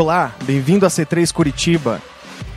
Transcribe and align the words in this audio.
Olá, 0.00 0.32
bem-vindo 0.44 0.86
a 0.86 0.88
C3 0.88 1.32
Curitiba. 1.32 2.00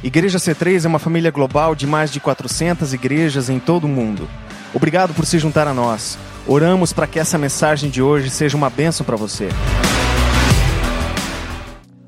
Igreja 0.04 0.38
C3 0.38 0.86
é 0.86 0.88
uma 0.88 1.00
família 1.00 1.32
global 1.32 1.74
de 1.74 1.88
mais 1.88 2.14
de 2.14 2.20
400 2.20 2.94
igrejas 2.94 3.50
em 3.50 3.60
todo 3.60 3.86
o 3.86 3.88
mundo. 3.88 4.30
Obrigado 4.76 5.12
por 5.16 5.26
se 5.26 5.40
juntar 5.40 5.68
a 5.68 5.74
nós. 5.74 6.20
Oramos 6.46 6.94
para 6.94 7.08
que 7.08 7.18
essa 7.18 7.40
mensagem 7.40 7.90
de 7.90 8.00
hoje 8.00 8.30
seja 8.30 8.56
uma 8.56 8.70
bênção 8.70 9.04
para 9.04 9.16
você. 9.16 9.50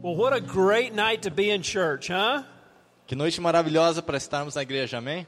Well, 0.04 0.16
what 0.16 0.36
a 0.36 0.40
great 0.40 0.96
night 0.96 1.27
to 1.27 1.34
be 1.34 1.50
in 1.50 1.63
church, 1.63 2.13
huh? 2.13 2.44
Que 3.08 3.16
noite 3.16 3.41
maravilhosa 3.41 4.04
para 4.04 4.18
estarmos 4.18 4.54
na 4.54 4.62
igreja, 4.62 5.00
amém? 5.00 5.26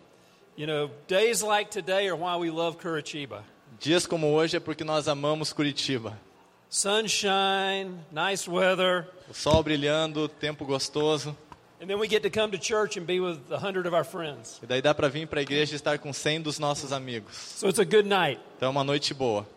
You 0.55 0.67
know, 0.67 0.91
days 1.07 1.41
like 1.41 1.71
today 1.71 2.07
are 2.07 2.15
why 2.15 2.37
we 2.39 2.51
love 2.51 2.77
Curitiba. 2.77 3.43
Dias 3.79 4.05
como 4.05 4.27
hoje 4.27 4.57
é 4.57 4.59
porque 4.59 4.83
nós 4.83 5.07
amamos 5.07 5.51
Curitiba. 5.51 6.13
Sunshine, 6.75 7.99
nice 8.11 8.49
weather, 8.49 9.07
O 9.29 9.33
sol 9.33 9.63
brilhando, 9.63 10.27
tempo 10.27 10.65
gostoso. 10.65 11.33
and 11.79 11.87
then 11.87 11.97
we 11.97 12.05
get 12.05 12.21
to 12.21 12.29
come 12.29 12.51
to 12.51 12.57
church 12.57 12.97
and 12.97 13.05
be 13.07 13.21
with 13.21 13.39
a 13.49 13.57
hundred 13.57 13.85
of 13.87 13.93
our 13.95 14.03
friends. 14.03 14.59
E 14.61 14.65
daí 14.65 14.81
dá 14.81 14.93
para 14.93 15.07
vir 15.07 15.25
para 15.25 15.39
a 15.39 15.41
igreja 15.41 15.71
e 15.73 15.77
estar 15.77 15.97
com 15.99 16.11
100 16.11 16.41
dos 16.41 16.59
nossos 16.59 16.91
amigos. 16.91 17.33
So 17.33 17.69
it's 17.69 17.79
a 17.79 17.85
good 17.85 18.09
night. 18.09 18.41
Então 18.57 18.67
é 18.67 18.69
uma 18.69 18.83
noite 18.83 19.13
boa. 19.13 19.47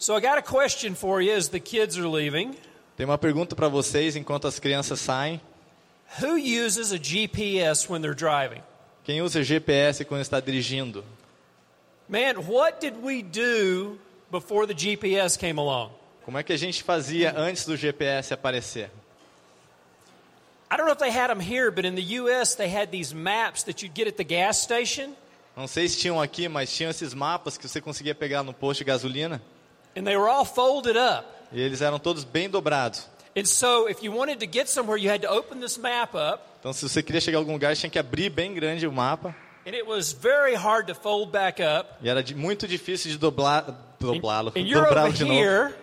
So 0.00 0.16
I 0.16 0.20
got 0.20 0.36
a 0.36 0.42
question 0.42 0.96
for 0.96 1.22
you 1.22 1.32
as 1.32 1.46
the 1.46 1.60
kids 1.60 1.96
are 1.96 2.08
leaving. 2.08 2.56
Tem 2.96 3.06
uma 3.06 3.16
pergunta 3.16 3.54
para 3.54 3.68
vocês 3.68 4.16
enquanto 4.16 4.48
as 4.48 4.58
crianças 4.58 4.98
saem. 4.98 5.40
Who 6.20 6.34
uses 6.36 6.92
a 6.92 6.98
GPS 6.98 7.88
when 7.88 8.02
they're 8.02 8.16
driving? 8.16 8.62
Quem 9.04 9.22
usa 9.22 9.44
GPS 9.44 10.04
quando 10.04 10.22
está 10.22 10.40
dirigindo? 10.40 11.04
Man, 12.08 12.34
what 12.48 12.80
did 12.80 12.96
we 13.00 13.22
do 13.22 13.96
before 14.28 14.66
the 14.66 14.74
GPS 14.74 15.38
came 15.38 15.56
along? 15.56 15.99
Como 16.30 16.38
é 16.38 16.44
que 16.44 16.52
a 16.52 16.56
gente 16.56 16.84
fazia 16.84 17.34
antes 17.36 17.64
do 17.66 17.76
GPS 17.76 18.32
aparecer? 18.32 18.88
I 20.70 20.76
don't 20.76 20.86
know 20.86 20.92
if 20.92 21.00
they 21.00 21.10
had 21.10 21.26
them 21.26 21.40
here, 21.40 21.72
but 21.72 21.84
in 21.84 21.96
the 21.96 22.18
U.S., 22.20 22.54
they 22.54 22.68
had 22.72 22.92
these 22.92 23.12
maps 23.12 23.64
that 23.64 23.82
you'd 23.82 23.92
get 23.92 24.06
at 24.06 24.16
the 24.16 24.22
gas 24.22 24.58
station, 24.58 25.12
Não 25.56 25.66
sei 25.66 25.88
se 25.88 25.98
tinham 25.98 26.20
aqui, 26.22 26.48
mas 26.48 26.72
tinham 26.72 26.88
esses 26.88 27.12
mapas 27.14 27.58
que 27.58 27.66
você 27.66 27.80
conseguia 27.80 28.14
pegar 28.14 28.44
no 28.44 28.54
posto 28.54 28.78
de 28.78 28.84
gasolina. 28.84 29.42
and 29.96 30.04
they 30.04 30.16
were 30.16 30.28
all 30.30 30.44
folded 30.44 30.96
up. 30.96 31.26
E 31.52 31.60
eles 31.60 31.80
eram 31.82 31.98
todos 31.98 32.22
bem 32.22 32.48
dobrados. 32.48 33.08
And 33.36 33.44
so, 33.44 33.88
if 33.88 34.00
you 34.00 34.12
wanted 34.16 34.38
to 34.38 34.46
get 34.46 34.68
somewhere, 34.68 35.02
you 35.02 35.10
had 35.12 35.22
to 35.22 35.28
open 35.32 35.58
this 35.58 35.76
map 35.76 36.14
up, 36.14 36.44
Então 36.60 36.72
se 36.72 36.88
você 36.88 37.02
queria 37.02 37.20
chegar 37.20 37.38
a 37.38 37.40
algum 37.40 37.54
lugar, 37.54 37.74
tinha 37.74 37.90
que 37.90 37.98
abrir 37.98 38.30
bem 38.30 38.54
grande 38.54 38.86
o 38.86 38.92
mapa. 38.92 39.34
and 39.66 39.74
it 39.74 39.84
was 39.84 40.12
very 40.12 40.54
hard 40.54 40.86
to 40.86 40.94
fold 40.94 41.32
back 41.32 41.60
up. 41.60 41.90
E 42.00 42.08
era 42.08 42.22
de- 42.22 42.36
muito 42.36 42.68
difícil 42.68 43.10
de 43.10 43.18
doblar, 43.18 43.64
dobrá-lo, 43.98 44.52
dobrá-lo 44.52 45.12
de 45.12 45.24
novo. 45.24 45.34
here, 45.36 45.74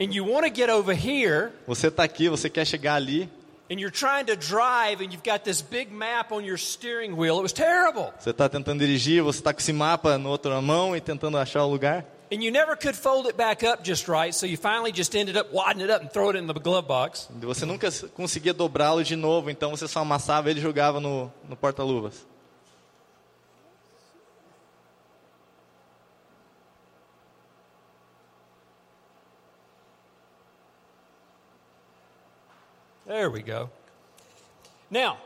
and 0.00 0.14
you 0.14 0.24
want 0.24 0.44
to 0.46 0.50
get 0.50 0.70
over 0.70 0.92
here, 0.94 1.52
Você 1.66 1.88
está 1.88 2.02
aqui, 2.04 2.28
você 2.28 2.48
quer 2.48 2.64
chegar 2.64 2.94
ali, 2.94 3.28
and 3.70 3.78
you're 3.78 3.90
trying 3.92 4.24
to 4.24 4.34
drive, 4.34 5.00
and 5.00 5.12
you've 5.12 5.22
got 5.22 5.44
this 5.44 5.62
big 5.62 5.92
map 5.92 6.32
on 6.32 6.44
your 6.44 6.58
steering 6.58 7.14
wheel. 7.16 7.38
It 7.38 7.42
was 7.42 7.52
terrible. 7.52 8.12
você 8.18 8.30
está 8.30 8.48
tentando 8.48 8.80
dirigir, 8.80 9.22
você 9.22 9.38
está 9.40 9.52
com 9.52 9.60
esse 9.60 9.72
mapa 9.72 10.18
na 10.18 10.28
outra 10.28 10.60
mão 10.60 10.96
e 10.96 11.00
tentando 11.00 11.36
achar 11.38 11.64
o 11.64 11.70
lugar. 11.70 12.04
And 12.32 12.44
you 12.44 12.52
never 12.52 12.76
could 12.76 12.96
fold 12.96 13.26
it 13.28 13.36
back 13.36 13.66
up 13.66 13.82
just 13.82 14.06
right, 14.06 14.32
so 14.32 14.46
you 14.46 14.56
finally 14.56 14.92
just 14.92 15.12
ended 15.16 15.36
up 15.36 15.52
wadding 15.52 15.82
it 15.82 15.90
up 15.92 16.04
and 16.04 16.08
throw 16.12 16.30
it 16.30 16.38
in 16.38 16.46
the 16.46 16.54
glove 16.54 16.86
box. 16.86 17.28
Você 17.40 17.66
nunca 17.66 17.88
conseguia 18.14 18.54
dobrá-lo 18.54 19.02
de 19.02 19.16
novo, 19.16 19.50
então 19.50 19.70
você 19.70 19.88
só 19.88 20.00
amassava 20.00 20.48
ele 20.48 20.60
e 20.60 20.62
jogava 20.62 21.00
no, 21.00 21.32
no 21.48 21.56
porta-luvas. 21.56 22.24
There 33.10 33.28
we 33.28 33.42
go. 33.42 33.70
Now, 34.88 35.18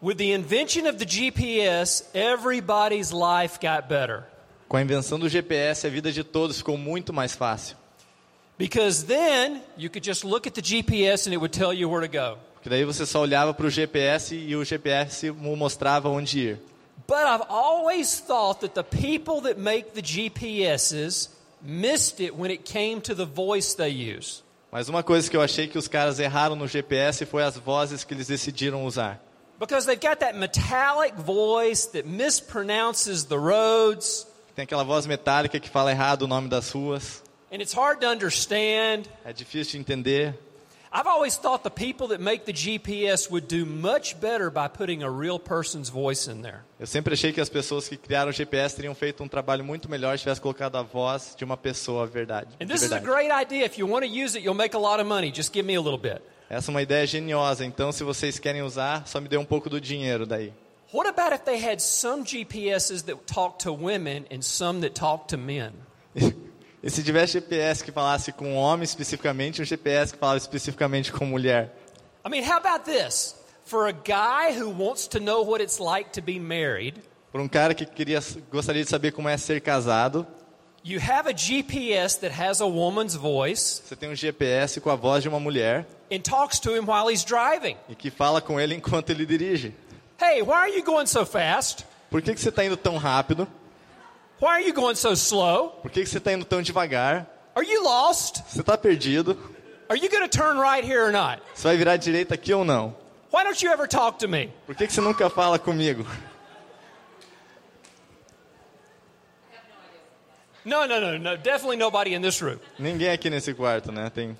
with 0.00 0.18
the 0.18 0.30
invention 0.30 0.86
of 0.86 1.00
the 1.00 1.04
GPS, 1.04 2.04
everybody's 2.14 3.12
life 3.12 3.58
got 3.60 3.88
better. 3.88 4.22
Com 4.68 4.76
a 4.76 4.82
invenção 4.82 5.18
do 5.18 5.28
GPS, 5.28 5.84
a 5.84 5.90
vida 5.90 6.12
de 6.12 6.22
todos 6.22 6.58
ficou 6.58 6.78
muito 6.78 7.12
mais 7.12 7.34
fácil. 7.34 7.76
Because 8.56 9.04
then 9.04 9.62
you 9.76 9.90
could 9.90 10.04
just 10.06 10.22
look 10.22 10.46
at 10.46 10.54
the 10.54 10.62
GPS 10.62 11.26
and 11.26 11.34
it 11.34 11.38
would 11.38 11.52
tell 11.52 11.72
you 11.72 11.88
where 11.90 12.06
to 12.06 12.08
go. 12.08 12.38
Porque 12.54 12.68
daí 12.68 12.84
você 12.84 13.04
só 13.04 13.20
olhava 13.22 13.52
para 13.52 13.66
o 13.66 13.70
GPS 13.70 14.36
e 14.36 14.54
o 14.54 14.64
GPS 14.64 15.28
mo- 15.32 15.56
mostrava 15.56 16.08
onde 16.08 16.38
ir. 16.38 16.58
But 17.08 17.26
I've 17.26 17.46
always 17.48 18.20
thought 18.20 18.60
that 18.60 18.74
the 18.74 18.84
people 18.84 19.40
that 19.42 19.58
make 19.58 19.94
the 19.94 20.02
GPSs 20.02 21.30
missed 21.60 22.20
it 22.20 22.36
when 22.36 22.52
it 22.52 22.64
came 22.64 23.00
to 23.00 23.12
the 23.16 23.26
voice 23.26 23.74
they 23.74 23.90
use. 23.90 24.44
Mas 24.72 24.88
uma 24.88 25.02
coisa 25.02 25.30
que 25.30 25.36
eu 25.36 25.42
achei 25.42 25.68
que 25.68 25.76
os 25.76 25.86
caras 25.86 26.18
erraram 26.18 26.56
no 26.56 26.66
GPS 26.66 27.26
foi 27.26 27.42
as 27.42 27.58
vozes 27.58 28.04
que 28.04 28.14
eles 28.14 28.26
decidiram 28.26 28.86
usar. 28.86 29.20
Because 29.60 29.86
they've 29.86 30.00
got 30.00 30.18
that 30.20 30.36
metallic 30.38 31.14
voice 31.20 31.86
that 31.92 32.08
mispronounces 32.08 33.22
the 33.24 33.36
roads, 33.36 34.26
Tem 34.56 34.62
aquela 34.64 34.82
voz 34.82 35.06
metálica 35.06 35.60
que 35.60 35.68
fala 35.68 35.90
errado 35.92 36.22
o 36.22 36.26
nome 36.26 36.48
das 36.48 36.70
ruas. 36.70 37.22
and 37.52 37.56
it's 37.60 37.74
hard 37.74 38.00
to 38.00 38.06
understand. 38.08 39.02
É 39.26 39.32
difícil 39.32 39.72
de 39.72 39.78
entender. 39.80 40.34
I've 40.94 41.06
always 41.06 41.38
thought 41.38 41.62
the 41.62 41.70
people 41.70 42.08
that 42.08 42.20
make 42.20 42.44
the 42.44 42.52
GPS 42.52 43.30
would 43.30 43.48
do 43.48 43.64
much 43.64 44.20
better 44.20 44.50
by 44.50 44.68
putting 44.68 45.02
a 45.02 45.10
real 45.10 45.38
person's 45.38 45.88
voice 45.88 46.28
in 46.28 46.42
there. 46.42 46.64
Eu 46.78 46.86
sempre 46.86 47.14
achei 47.14 47.32
que 47.32 47.40
as 47.40 47.48
pessoas 47.48 47.88
que 47.88 47.96
criaram 47.96 48.28
o 48.28 48.32
GPS 48.32 48.76
teriam 48.76 48.94
feito 48.94 49.24
um 49.24 49.28
trabalho 49.28 49.64
muito 49.64 49.90
melhor 49.90 50.18
se 50.18 50.24
tivesse 50.24 50.40
colocado 50.40 50.76
a 50.76 50.82
voz 50.82 51.34
de 51.34 51.44
uma 51.44 51.56
pessoa 51.56 52.06
verdade. 52.06 52.48
And 52.60 52.66
this 52.66 52.82
is 52.82 52.92
a 52.92 52.98
verdade. 52.98 53.06
great 53.06 53.30
idea. 53.32 53.64
If 53.64 53.78
you 53.78 53.88
want 53.88 54.04
to 54.04 54.10
use 54.10 54.36
it, 54.36 54.44
you'll 54.44 54.54
make 54.54 54.76
a 54.76 54.78
lot 54.78 55.00
of 55.00 55.08
money. 55.08 55.32
Just 55.34 55.54
give 55.54 55.66
me 55.66 55.76
a 55.76 55.80
little 55.80 55.98
bit. 55.98 56.20
Essa 56.50 56.70
é 56.70 56.74
uma 56.74 56.82
ideia 56.82 57.06
geniosa. 57.06 57.64
Então, 57.64 57.90
se 57.90 58.04
vocês 58.04 58.38
querem 58.38 58.60
usar, 58.60 59.06
só 59.06 59.18
me 59.18 59.28
dê 59.28 59.38
um 59.38 59.46
pouco 59.46 59.70
do 59.70 59.80
dinheiro 59.80 60.26
daí. 60.26 60.52
What 60.92 61.08
about 61.08 61.32
if 61.32 61.44
they 61.46 61.58
had 61.58 61.80
some 61.80 62.22
GPSs 62.22 63.04
that 63.06 63.16
talk 63.24 63.60
to 63.60 63.72
women 63.72 64.26
and 64.30 64.42
some 64.42 64.82
that 64.82 64.94
talk 64.94 65.26
to 65.28 65.38
men? 65.38 65.72
E 66.82 66.90
se 66.90 67.02
tivesse 67.02 67.34
GPS 67.34 67.84
que 67.84 67.92
falasse 67.92 68.32
com 68.32 68.54
homem 68.56 68.84
especificamente, 68.84 69.62
um 69.62 69.64
GPS 69.64 70.12
que 70.12 70.18
falasse 70.18 70.44
especificamente 70.46 71.12
com 71.12 71.24
mulher. 71.24 71.70
I 72.26 72.28
mean, 72.30 72.42
how 72.44 72.56
about 72.56 72.84
this? 72.84 73.36
For 73.64 73.86
a 73.88 73.92
guy 73.92 74.58
who 74.60 74.68
wants 74.70 75.06
to 75.08 75.20
know 75.20 75.42
what 75.44 75.62
it's 75.62 75.78
like 75.78 76.10
to 76.12 76.22
be 76.22 76.38
married, 76.40 77.00
Por 77.30 77.40
um 77.40 77.48
cara 77.48 77.72
que 77.74 77.86
queria, 77.86 78.20
gostaria 78.50 78.82
de 78.84 78.90
saber 78.90 79.12
como 79.12 79.28
é 79.28 79.36
ser 79.38 79.60
casado, 79.60 80.26
you 80.84 81.00
have 81.00 81.28
a 81.28 81.32
GPS 81.34 82.18
that 82.20 82.34
has 82.34 82.60
a 82.60 82.66
woman's 82.66 83.14
voice 83.14 83.80
você 83.84 83.94
tem 83.96 84.10
um 84.10 84.14
GPS 84.16 84.80
com 84.80 84.90
a 84.90 84.96
voz 84.96 85.22
de 85.22 85.28
uma 85.28 85.38
mulher 85.40 85.86
and 86.12 86.20
talks 86.20 86.58
to 86.58 86.76
him 86.76 86.80
while 86.84 87.08
he's 87.10 87.24
driving. 87.24 87.76
e 87.88 87.94
que 87.94 88.10
fala 88.10 88.40
com 88.42 88.60
ele 88.60 88.74
enquanto 88.74 89.10
ele 89.10 89.24
dirige. 89.24 89.72
Hey, 90.20 90.42
why 90.42 90.52
are 90.54 90.76
you 90.76 90.82
going 90.84 91.06
so 91.06 91.24
fast? 91.24 91.86
Por 92.10 92.20
que, 92.20 92.34
que 92.34 92.40
você 92.40 92.48
está 92.50 92.64
indo 92.64 92.76
tão 92.76 92.96
rápido? 92.98 93.46
Why 94.42 94.54
are 94.54 94.60
you 94.60 94.72
going 94.72 94.96
so 94.96 95.14
slow? 95.14 95.68
Por 95.82 95.88
que, 95.92 96.02
que 96.02 96.08
você 96.08 96.18
está 96.18 96.32
indo 96.32 96.44
tão 96.44 96.60
devagar? 96.60 97.28
Are 97.54 97.64
you 97.64 97.84
lost? 97.84 98.42
Você 98.48 98.60
está 98.60 98.76
perdido? 98.76 99.38
Are 99.88 99.96
you 99.96 100.10
going 100.10 100.28
to 100.28 100.28
turn 100.28 100.58
right 100.58 100.84
here 100.84 101.00
or 101.00 101.12
not? 101.12 101.40
Você 101.54 101.68
vai 101.68 101.76
virar 101.76 101.96
direita 101.96 102.34
aqui 102.34 102.52
ou 102.52 102.64
não? 102.64 102.92
Why 103.32 103.44
don't 103.44 103.64
you 103.64 103.70
ever 103.70 103.86
talk 103.86 104.18
to 104.18 104.26
me? 104.26 104.52
Por 104.66 104.74
que, 104.74 104.88
que 104.88 104.92
você 104.92 105.00
nunca 105.00 105.30
fala 105.30 105.60
comigo? 105.60 106.04
No, 110.64 110.88
no, 110.88 111.00
no, 111.00 111.18
no. 111.20 111.36
Definitely 111.36 111.76
nobody 111.76 112.12
in 112.12 112.20
this 112.20 112.42
room. 112.42 112.58
Ninguém 112.80 113.10
aqui 113.10 113.30
nesse 113.30 113.54
quarto, 113.54 113.92
né? 113.92 114.10
Tem. 114.10 114.36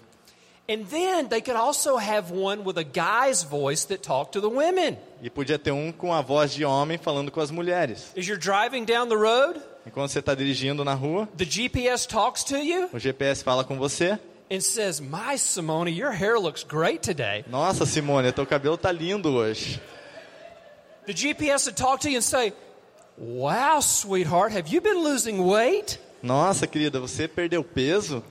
And 0.68 0.84
then 0.90 1.28
they 1.28 1.40
could 1.40 1.56
also 1.56 1.96
have 1.96 2.32
one 2.32 2.64
with 2.64 2.76
a 2.76 2.84
guy's 2.84 3.44
voice 3.44 3.84
that 3.84 4.02
talked 4.02 4.32
to 4.32 4.40
the 4.40 4.48
women. 4.48 4.98
E 5.22 5.30
podia 5.30 5.60
ter 5.60 5.70
um 5.70 5.92
com 5.92 6.12
a 6.12 6.20
voz 6.22 6.52
de 6.52 6.64
homem 6.64 6.98
falando 6.98 7.30
com 7.30 7.40
as 7.40 7.52
mulheres. 7.52 8.12
As 8.16 8.26
you're 8.26 8.36
driving 8.36 8.84
down 8.84 9.08
the 9.08 9.16
road, 9.16 9.60
Enquanto 9.86 10.10
você 10.12 10.20
está 10.20 10.34
dirigindo 10.34 10.84
na 10.84 10.94
rua, 10.94 11.28
the 11.36 11.44
GPS 11.44 12.06
talks 12.06 12.44
to 12.44 12.56
you 12.56 12.88
o 12.92 12.98
GPS 12.98 13.42
fala 13.42 13.64
com 13.64 13.76
você. 13.78 14.18
and 14.50 14.60
says, 14.60 15.00
My 15.00 15.36
Simone, 15.38 15.90
your 15.90 16.12
hair 16.12 16.38
looks 16.38 16.62
great 16.62 17.00
today. 17.02 17.44
Nossa, 17.48 17.86
Simone, 17.86 18.30
teu 18.32 18.46
cabelo 18.46 18.76
tá 18.76 18.92
lindo 18.92 19.30
hoje. 19.32 19.80
The 21.06 21.12
GPS 21.12 21.66
would 21.66 21.76
talk 21.76 22.00
to 22.02 22.08
you 22.10 22.18
and 22.18 22.22
say, 22.22 22.52
Wow, 23.18 23.80
sweetheart, 23.80 24.52
have 24.52 24.68
you 24.72 24.80
been 24.80 25.02
losing 25.02 25.38
weight? 25.44 25.98
Nossa, 26.22 26.66
querida, 26.66 27.00
você 27.00 27.26
perdeu 27.26 27.64
peso? 27.64 28.22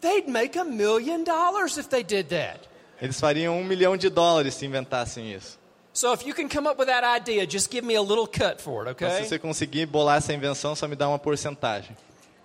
They'd 0.00 0.28
make 0.28 0.56
a 0.56 0.64
million 0.64 1.24
dollars 1.24 1.76
if 1.78 1.88
they 1.88 2.02
did 2.04 2.28
that. 2.28 2.60
Eles 3.00 3.18
fariam 3.18 3.58
um 3.58 3.64
milhão 3.64 3.96
de 3.96 4.08
dólares 4.10 4.54
se 4.54 4.66
inventassem 4.66 5.32
isso. 5.32 5.58
So 5.98 6.12
if 6.12 6.24
you 6.24 6.32
can 6.32 6.48
come 6.48 6.68
up 6.68 6.78
with 6.78 6.86
that 6.86 7.02
idea, 7.02 7.44
just 7.44 7.72
give 7.72 7.84
me 7.84 7.96
a 7.96 8.00
little 8.00 8.28
cut 8.28 8.60
for 8.60 8.86
it, 8.86 8.90
Então, 8.92 9.10
se 9.10 9.16
okay? 9.16 9.26
você 9.26 9.36
conseguir 9.36 9.84
bolar 9.84 10.18
essa 10.18 10.32
invenção, 10.32 10.76
só 10.76 10.86
me 10.86 10.94
dá 10.94 11.08
uma 11.08 11.18
porcentagem. 11.18 11.96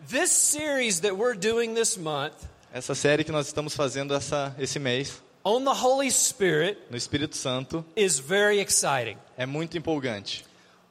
This 0.09 0.31
series 0.31 1.01
that 1.01 1.15
we're 1.15 1.37
doing 1.37 1.75
this 1.75 1.95
month 1.95 2.33
Essa 2.73 2.95
série 2.95 3.23
que 3.23 3.31
nós 3.31 3.45
estamos 3.45 3.75
fazendo 3.75 4.15
essa, 4.15 4.55
esse 4.57 4.79
mês, 4.79 5.21
on 5.45 5.63
the 5.63 5.69
Holy 5.69 6.09
Spirit 6.09 6.79
no 6.89 6.97
Espírito 6.97 7.37
Santo, 7.37 7.85
is 7.95 8.17
very 8.17 8.59
exciting. 8.59 9.19
é 9.37 9.45
muito 9.45 9.77
empolgante. 9.77 10.43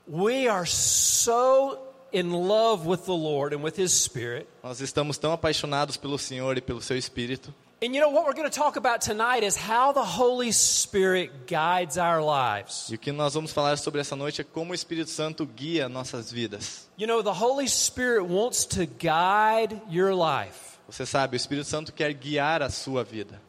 We 0.07 0.47
are 0.47 0.65
so 0.65 1.77
in 2.13 2.31
love 2.31 2.87
with 2.89 3.07
the 3.07 3.11
Lord 3.11 3.57
and 3.57 3.63
with 3.65 3.77
His 3.77 3.91
Spirit 3.91 4.47
Nós 4.63 4.81
estamos 4.81 5.19
tão 5.19 5.33
apaixonados 5.33 5.97
pelo 5.97 6.17
Senhor 6.17 6.57
e 6.57 6.61
pelo 6.61 6.81
seu 6.81 6.97
Espírito 6.97 7.53
And 7.85 7.97
you 7.97 8.01
know 8.01 8.11
what 8.11 8.27
we're 8.27 8.35
going 8.35 8.49
to 8.49 8.57
talk 8.57 8.77
about 8.77 9.01
tonight 9.01 9.43
is 9.43 9.57
how 9.57 9.91
the 9.91 10.05
Holy 10.05 10.53
Spirit 10.53 11.49
guides 11.49 11.99
our 11.99 12.23
lives. 12.23 12.89
E 12.89 12.95
o 12.95 12.99
que 12.99 13.11
nós 13.11 13.35
vamos 13.35 13.51
falar 13.51 13.77
sobre 13.77 14.01
essa 14.01 14.15
noite 14.15 14.41
é 14.41 14.45
como 14.45 14.71
o 14.71 14.75
Espírito 14.75 15.11
Santo 15.11 15.45
guia 15.45 15.89
nossas 15.89 16.31
vidas. 16.31 16.89
You 16.97 17.09
know, 17.09 17.25
the 17.25 17.33
Holy 17.33 17.67
Spirit 17.67 18.23
wants 18.25 18.65
to 18.67 18.87
guide 18.87 19.83
your 19.91 20.15
life. 20.15 20.79
Você 20.89 21.05
sabe, 21.05 21.35
o 21.35 21.37
Espírito 21.37 21.67
Santo 21.67 21.93
quer 21.93 22.13
guiar 22.13 22.63
a 22.63 22.71
sua 22.71 23.03
vida. 23.03 23.43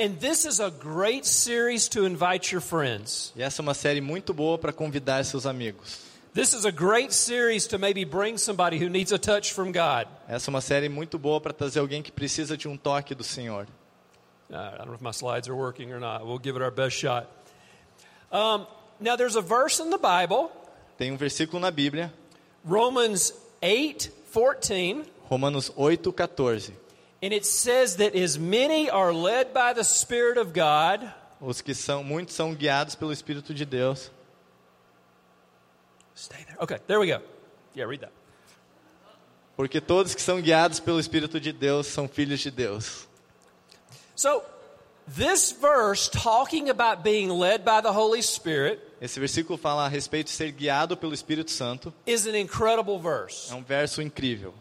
And 0.00 0.14
this 0.18 0.46
is 0.46 0.60
a 0.60 0.70
great 0.70 1.26
series 1.26 1.88
to 1.88 2.06
invite 2.06 2.50
your 2.54 2.62
friends. 2.62 3.34
E 3.36 3.42
essa 3.42 3.60
é 3.60 3.62
uma 3.62 3.74
série 3.74 4.00
muito 4.00 4.32
boa 4.32 4.56
para 4.56 4.72
convidar 4.72 5.22
seus 5.26 5.44
amigos. 5.44 6.07
This 6.38 6.54
is 6.54 6.64
a 6.64 6.70
great 6.70 7.12
series 7.12 7.66
to 7.66 7.78
maybe 7.78 8.04
bring 8.04 8.38
somebody 8.38 8.78
who 8.78 8.88
needs 8.88 9.10
a 9.10 9.18
touch 9.18 9.52
from 9.52 9.72
God. 9.72 10.06
Essa 10.28 10.48
é 10.48 10.54
uma 10.54 10.60
série 10.60 10.88
muito 10.88 11.18
boa 11.18 11.40
para 11.40 11.52
trazer 11.52 11.80
alguém 11.80 12.00
que 12.00 12.12
precisa 12.12 12.56
de 12.56 12.68
um 12.68 12.76
toque 12.76 13.12
do 13.12 13.24
Senhor. 13.24 13.66
Uh, 14.48 14.54
I 14.54 14.76
don't 14.78 14.86
know 14.86 14.94
if 14.94 15.00
my 15.00 15.10
slides 15.10 15.48
are 15.48 15.56
working 15.56 15.92
or 15.92 15.98
not. 15.98 16.24
We'll 16.24 16.38
give 16.38 16.54
it 16.54 16.62
our 16.62 16.70
best 16.70 16.96
shot. 16.96 17.26
Um, 18.30 18.68
now, 19.00 19.16
there's 19.16 19.34
a 19.34 19.40
verse 19.40 19.80
in 19.80 19.90
the 19.90 19.98
Bible, 19.98 20.52
Tem 20.96 21.10
um 21.10 21.16
versículo 21.16 21.58
na 21.58 21.72
Bíblia, 21.72 22.12
Romans 22.64 23.32
8 23.60 24.08
14, 24.30 25.06
Romanos 25.28 25.72
8:14. 25.76 26.72
and 27.20 27.32
it 27.32 27.44
says 27.44 27.96
that 27.96 28.14
as 28.14 28.38
many 28.38 28.88
are 28.88 29.12
led 29.12 29.52
by 29.52 29.72
the 29.72 29.82
Spirit 29.82 30.38
of 30.38 30.52
God, 30.52 31.00
Os 31.40 31.60
que 31.60 31.74
são 31.74 32.04
muitos 32.04 32.36
são 32.36 32.54
guiados 32.54 32.94
pelo 32.94 33.12
Espírito 33.12 33.52
de 33.52 33.64
Deus. 33.64 34.08
Stay 36.18 36.44
there. 36.46 36.56
Okay, 36.60 36.78
there 36.86 36.98
we 37.00 37.06
go. 37.06 37.20
Yeah, 37.74 37.86
read 37.88 38.00
that. 38.00 38.12
Porque 39.56 39.80
todos 39.80 40.14
que 40.14 40.22
são 40.22 40.40
guiados 40.40 40.78
pelo 40.80 41.00
Espírito 41.00 41.40
de 41.40 41.52
Deus 41.52 41.86
são 41.86 42.08
filhos 42.08 42.40
de 42.40 42.50
Deus. 42.50 43.06
So, 44.14 44.42
this 45.06 45.52
verse 45.52 46.08
talking 46.08 46.70
about 46.70 47.02
being 47.02 47.28
led 47.30 47.64
by 47.64 47.80
the 47.80 47.92
Holy 47.92 48.22
Spirit 48.22 48.80
Esse 49.00 49.18
versículo 49.20 49.56
fala 49.56 49.84
a 49.84 49.88
respeito 49.88 50.26
de 50.26 50.32
ser 50.32 50.50
guiado 50.52 50.96
pelo 50.96 51.14
Espírito 51.14 51.50
Santo. 51.50 51.92
is 52.06 52.26
an 52.26 52.34
incredible 52.36 52.98
verse. 53.00 53.50
É 53.50 53.54
um 53.54 53.62
verso 53.62 54.02
incrível. 54.02 54.54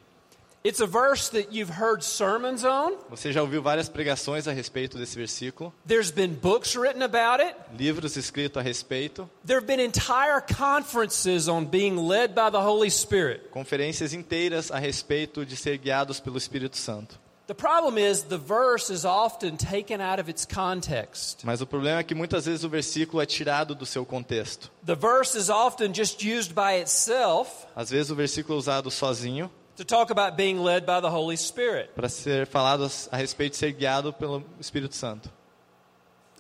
It's 0.64 0.82
a 0.82 0.88
verse 0.88 1.30
that 1.30 1.54
you've 1.54 1.70
heard 1.80 2.04
sermons 2.04 2.64
on. 2.66 2.94
Você 3.10 3.32
já 3.32 3.42
ouviu 3.42 3.62
várias 3.62 3.88
pregações 3.88 4.48
a 4.48 4.52
respeito 4.52 4.98
desse 4.98 5.16
versículo, 5.16 5.74
There's 5.88 6.12
been 6.12 6.34
books 6.34 6.76
written 6.76 7.04
about 7.04 7.42
it. 7.42 7.56
livros 7.78 8.18
escritos 8.18 8.58
a 8.60 8.62
respeito, 8.64 9.30
There 9.46 9.58
have 9.60 9.68
been 9.68 9.80
entire 9.80 10.42
conferences 10.42 11.48
on 11.48 11.66
being 11.66 11.96
led 12.08 12.34
by 12.34 12.50
the 12.52 12.60
Holy 12.60 12.90
Spirit. 12.90 13.50
conferências 13.52 14.14
inteiras 14.14 14.72
a 14.72 14.78
respeito 14.80 15.46
de 15.46 15.56
ser 15.56 15.78
guiados 15.78 16.20
pelo 16.20 16.38
Espírito 16.38 16.76
Santo. 16.76 17.18
The 17.46 17.54
problem 17.54 17.98
is 17.98 18.24
the 18.24 18.38
verse 18.38 18.92
is 18.92 19.06
often 19.06 19.56
taken 19.56 20.02
out 20.02 20.20
of 20.20 20.30
its 20.30 20.46
context. 20.46 21.46
Mas 21.46 21.62
o 21.62 21.66
problema 21.68 22.02
é 22.02 22.04
que 22.04 22.14
muitas 22.14 22.46
vezes 22.46 22.66
o 22.66 22.70
versículo 22.70 23.22
é 23.22 23.26
tirado 23.26 23.74
do 23.74 23.86
seu 23.86 24.06
contexto. 24.06 24.70
The 24.86 24.96
verse 24.96 25.38
is 25.38 25.50
often 25.50 25.94
just 25.94 26.22
used 26.26 26.54
by 26.54 26.82
itself 26.82 27.66
Às 27.74 27.90
vezes 27.90 28.12
o 28.12 28.16
versículo 28.16 28.58
é 28.58 28.60
usado 28.60 28.92
sozinho 28.92 29.50
to 29.78 29.86
talk 29.86 30.10
about 30.10 30.36
being 30.36 30.60
led 30.60 30.86
by 30.86 31.00
the 31.00 31.10
Holy 31.10 31.38
Spirit. 31.38 31.96
para 31.96 32.10
ser 32.10 32.46
falado 32.46 32.90
a 33.12 33.18
respeito 33.18 33.54
de 33.54 33.58
ser 33.58 33.72
guiado 33.72 34.12
pelo 34.12 34.44
Espírito 34.60 34.96
Santo. 34.96 35.30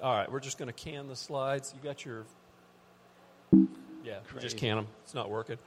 All 0.01 0.13
right, 0.13 0.31
we're 0.31 0.39
just 0.43 0.57
going 0.57 0.67
to 0.67 0.73
can 0.73 1.07
the 1.07 1.15
slides. 1.15 1.73
You 1.73 1.81
got 1.81 2.05
your. 2.05 2.25
Yeah, 4.03 4.19
we 4.33 4.41
just 4.41 4.57
can 4.57 4.77
them. 4.77 4.87
It's 5.03 5.13
not 5.13 5.29
working. 5.29 5.57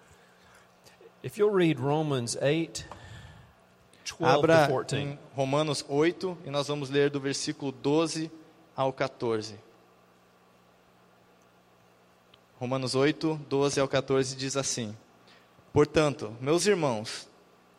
If 1.22 1.36
you'll 1.36 1.50
read 1.50 1.80
Romans 1.80 2.36
8, 2.40 2.86
12 4.04 4.38
Abra 4.38 4.66
to 4.66 4.72
14. 4.72 4.96
em 4.96 5.18
Romanos 5.34 5.84
8 5.88 6.38
e 6.46 6.50
nós 6.50 6.68
vamos 6.68 6.90
ler 6.90 7.10
do 7.10 7.20
versículo 7.20 7.72
12 7.72 8.30
ao 8.76 8.92
14. 8.92 9.56
Romanos 12.58 12.94
8, 12.94 13.40
12 13.48 13.80
ao 13.80 13.88
14 13.88 14.36
diz 14.36 14.56
assim: 14.56 14.96
Portanto, 15.72 16.34
meus 16.40 16.66
irmãos, 16.66 17.28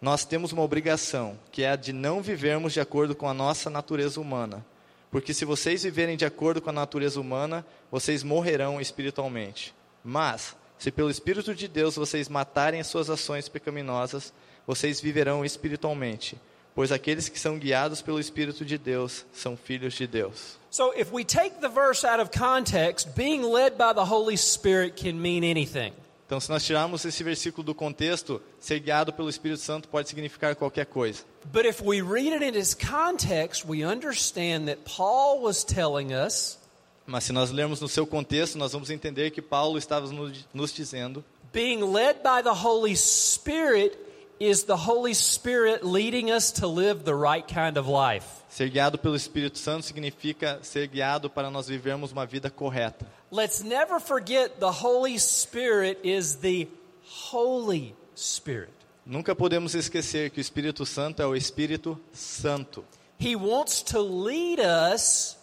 nós 0.01 0.25
temos 0.25 0.51
uma 0.51 0.63
obrigação, 0.63 1.38
que 1.51 1.62
é 1.62 1.69
a 1.69 1.75
de 1.75 1.94
não 1.94 2.24
vivermos 2.24 2.74
de 2.74 2.80
acordo 2.80 3.15
com 3.15 3.30
a 3.30 3.33
nossa 3.36 3.69
natureza 3.69 4.19
humana. 4.19 4.65
Porque 5.12 5.31
se 5.31 5.45
vocês 5.45 5.83
viverem 5.83 6.18
de 6.18 6.25
acordo 6.25 6.59
com 6.59 6.71
a 6.71 6.74
natureza 6.74 7.21
humana, 7.21 7.63
vocês 7.92 8.24
morrerão 8.24 8.81
espiritualmente. 8.81 9.75
Mas, 10.03 10.56
se 10.80 10.89
pelo 10.89 11.12
Espírito 11.12 11.53
de 11.53 11.68
Deus 11.68 11.98
vocês 11.98 12.27
matarem 12.27 12.81
as 12.81 12.88
suas 12.88 13.12
ações 13.12 13.48
pecaminosas, 13.48 14.33
vocês 14.65 15.00
viverão 15.00 15.45
espiritualmente. 15.45 16.36
Pois 16.74 16.92
aqueles 16.92 17.30
que 17.30 17.38
são 17.38 17.59
guiados 17.59 18.01
pelo 18.01 18.19
Espírito 18.19 18.65
de 18.65 18.77
Deus 18.77 19.25
são 19.31 19.56
filhos 19.56 19.94
de 19.94 20.07
Deus. 20.07 20.57
So, 20.71 20.94
if 20.97 21.12
we 21.12 21.24
take 21.25 21.59
the 21.59 21.68
verse 21.68 22.07
out 22.07 22.21
of 22.21 22.31
context, 22.31 23.09
being 23.13 23.44
led 23.44 23.71
by 23.77 23.94
the 23.94 24.06
Holy 24.09 24.38
Spirit 24.38 24.95
can 24.95 25.21
mean 25.21 25.44
anything. 25.44 25.94
Então, 26.31 26.39
se 26.39 26.50
nós 26.50 26.63
tirarmos 26.63 27.04
esse 27.04 27.22
versículo 27.25 27.62
do 27.62 27.75
contexto, 27.75 28.42
ser 28.57 28.80
guiado 28.80 29.12
pelo 29.12 29.30
Espírito 29.30 29.60
Santo 29.60 29.89
pode 29.89 30.07
significar 30.07 30.56
qualquer 30.56 30.86
coisa. 30.86 31.25
But 31.51 31.66
if 31.66 31.81
we 31.81 32.01
read 32.01 32.33
it 32.33 32.42
in 32.42 32.57
its 32.57 32.74
context, 32.74 33.66
we 33.68 33.86
understand 33.86 34.68
that 34.68 34.80
Paul 34.86 35.42
was 35.42 35.66
telling 35.66 36.13
us 36.13 36.57
Mas 37.06 37.25
se 37.25 37.33
nós 37.33 37.51
lermos 37.51 37.81
no 37.81 37.89
seu 37.89 38.07
contexto, 38.07 38.57
nós 38.57 38.72
vamos 38.72 38.89
entender 38.89 39.31
que 39.31 39.42
Paulo 39.42 39.78
estava 39.78 40.07
nos 40.07 40.48
nos 40.54 40.72
dizendo 40.72 41.22
being 41.51 41.83
led 41.92 42.19
by 42.24 42.42
the 42.42 42.66
Holy 42.66 42.95
Spirit 42.95 43.98
is 44.39 44.63
the 44.63 44.88
Holy 44.88 45.13
Spirit 45.13 45.83
leading 45.83 46.31
us 46.31 46.50
to 46.50 46.66
live 46.66 47.04
the 47.04 47.13
right 47.13 47.45
kind 47.45 47.78
of 47.78 47.89
life. 47.89 48.25
ser 48.48 48.69
guiado 48.69 48.98
pelo 48.98 49.18
Espírito 49.18 49.60
Santo 49.60 49.86
significa 49.86 50.60
ser 50.63 50.88
guiado 50.88 51.30
para 51.30 51.51
nós 51.51 51.68
vivermos 51.68 52.13
uma 52.13 52.25
vida 52.25 52.50
correta. 52.50 53.06
Let's 53.33 53.63
never 53.63 54.01
forget 54.01 54.60
the 54.60 54.74
Holy 54.74 55.18
Spirit 55.18 56.00
is 56.04 56.36
the 56.42 56.68
Holy 57.04 57.95
Spirit. 58.13 58.74
Nunca 59.06 59.33
podemos 59.33 59.74
esquecer 59.74 60.30
que 60.31 60.39
o 60.39 60.42
Espírito 60.42 60.86
Santo 60.86 61.22
é 61.22 61.25
o 61.25 61.33
Espírito 61.33 61.98
Santo. 62.12 62.83
He 63.18 63.38
wants 63.38 63.83
to 63.83 64.01
lead 64.01 64.60
us 64.60 65.38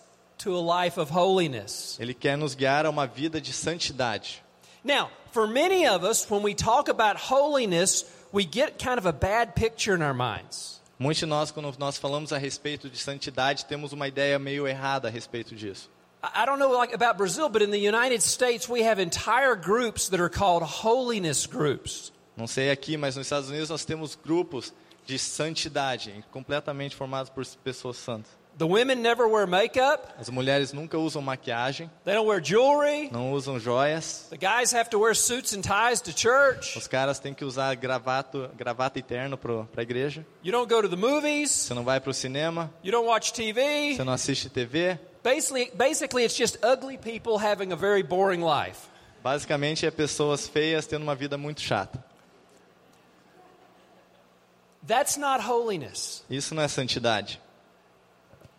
to 0.45 0.55
a 0.55 0.61
life 0.61 1.01
of 1.01 1.11
holiness. 1.11 1.97
Ele 1.99 2.13
quer 2.13 2.37
nos 2.37 2.55
guiar 2.55 2.85
a 2.85 2.91
uma 2.91 3.07
vida 3.07 3.41
de 3.41 3.55
santidade. 3.55 4.43
Now, 4.85 5.09
for 5.33 5.47
many 5.47 5.87
of 5.87 6.05
us, 6.05 6.31
when 6.31 6.43
we 6.43 6.55
talk 6.55 6.91
about 6.91 7.17
holiness, 7.17 8.05
we 8.35 8.45
get 8.45 8.79
kind 8.79 8.99
of 8.99 9.07
a 9.07 9.15
bad 9.15 9.55
picture 9.55 9.95
in 9.95 10.03
our 10.03 10.13
minds. 10.13 10.83
Muitos 10.99 11.21
de 11.21 11.27
nós, 11.27 11.51
quando 11.51 11.75
nós 11.79 11.97
falamos 11.97 12.35
a 12.35 12.39
respeito 12.39 12.91
de 12.91 12.99
santidade, 12.99 13.65
temos 13.65 13.95
uma 13.95 14.07
ideia 14.07 14.39
meio 14.39 14.69
errada 14.69 15.09
a 15.09 15.11
respeito 15.11 15.55
disso. 15.55 15.89
I 16.23 16.45
don't 16.47 16.59
know 16.59 16.73
like 16.73 16.93
about 16.95 17.17
Brazil, 17.17 17.49
but 17.49 17.63
in 17.63 17.71
the 17.71 17.79
United 17.79 18.23
States, 18.23 18.69
we 18.69 18.83
have 18.83 18.99
entire 19.01 19.55
groups 19.55 20.09
that 20.09 20.21
are 20.21 20.29
called 20.31 20.63
holiness 20.65 21.47
groups. 21.47 22.13
Não 22.37 22.47
sei 22.47 22.71
aqui, 22.71 22.97
mas 22.97 23.17
nos 23.17 23.27
Estados 23.27 23.49
Unidos 23.49 23.71
nós 23.71 23.85
temos 23.85 24.17
grupos 24.17 24.73
de 25.07 25.19
santidade, 25.19 26.25
completamente 26.31 26.95
formados 26.95 27.31
por 27.31 27.45
pessoas 27.65 27.97
santas. 27.97 28.31
The 28.59 28.65
women 28.67 28.97
never 28.97 29.29
wear 29.29 29.47
makeup, 29.47 30.03
As 30.21 30.29
mulheres 30.29 30.73
nunca 30.73 30.99
usam 30.99 31.23
maquiagem, 31.23 31.89
they 32.05 32.13
don't 32.15 32.29
wear 32.29 32.41
jewelry. 32.45 33.09
não 33.13 33.33
usam 33.33 33.59
joias. 33.61 34.27
The 34.31 34.37
guys 34.37 34.75
have 34.75 34.91
to 34.91 34.99
wear 34.99 35.15
suits 35.15 35.55
and 35.55 35.61
ties 35.63 36.01
to 36.01 36.11
church. 36.13 36.77
Os 36.77 36.89
caras 36.89 37.21
têm 37.21 37.33
que 37.33 37.45
usar 37.45 37.73
gravato, 37.77 38.51
gravata 38.57 38.99
e 38.99 39.03
terno 39.03 39.39
para 39.39 39.65
a 39.77 39.83
igreja. 39.83 40.27
You 40.43 40.51
don't 40.51 40.69
go 40.69 40.83
to 40.83 40.89
the 40.89 40.97
movies. 40.97 41.53
Você 41.53 41.73
não 41.73 41.85
vai 41.85 42.01
para 42.01 42.11
o 42.11 42.15
cinema, 42.15 42.69
You 42.83 42.91
don't 42.91 43.07
watch 43.07 43.33
TV. 43.33 43.95
você 43.95 44.03
não 44.03 44.13
assiste 44.13 44.51
TV. 44.51 44.99
Basically, 45.23 45.71
basically, 45.77 46.25
it's 46.25 46.37
just 46.37 46.59
ugly 46.63 46.97
people 46.97 47.39
having 47.39 47.73
a 47.73 47.77
very 47.77 48.03
boring 48.03 48.43
life. 48.43 48.89
Basicamente 49.23 49.85
é 49.85 49.91
pessoas 49.91 50.47
feias 50.49 50.87
tendo 50.87 51.03
uma 51.03 51.15
vida 51.15 51.37
muito 51.37 51.61
chata. 51.61 52.03
That's 54.87 55.17
not 55.17 55.45
holiness. 55.45 56.25
Isso 56.31 56.55
não 56.55 56.63
é 56.63 56.69
santidade. 56.69 57.41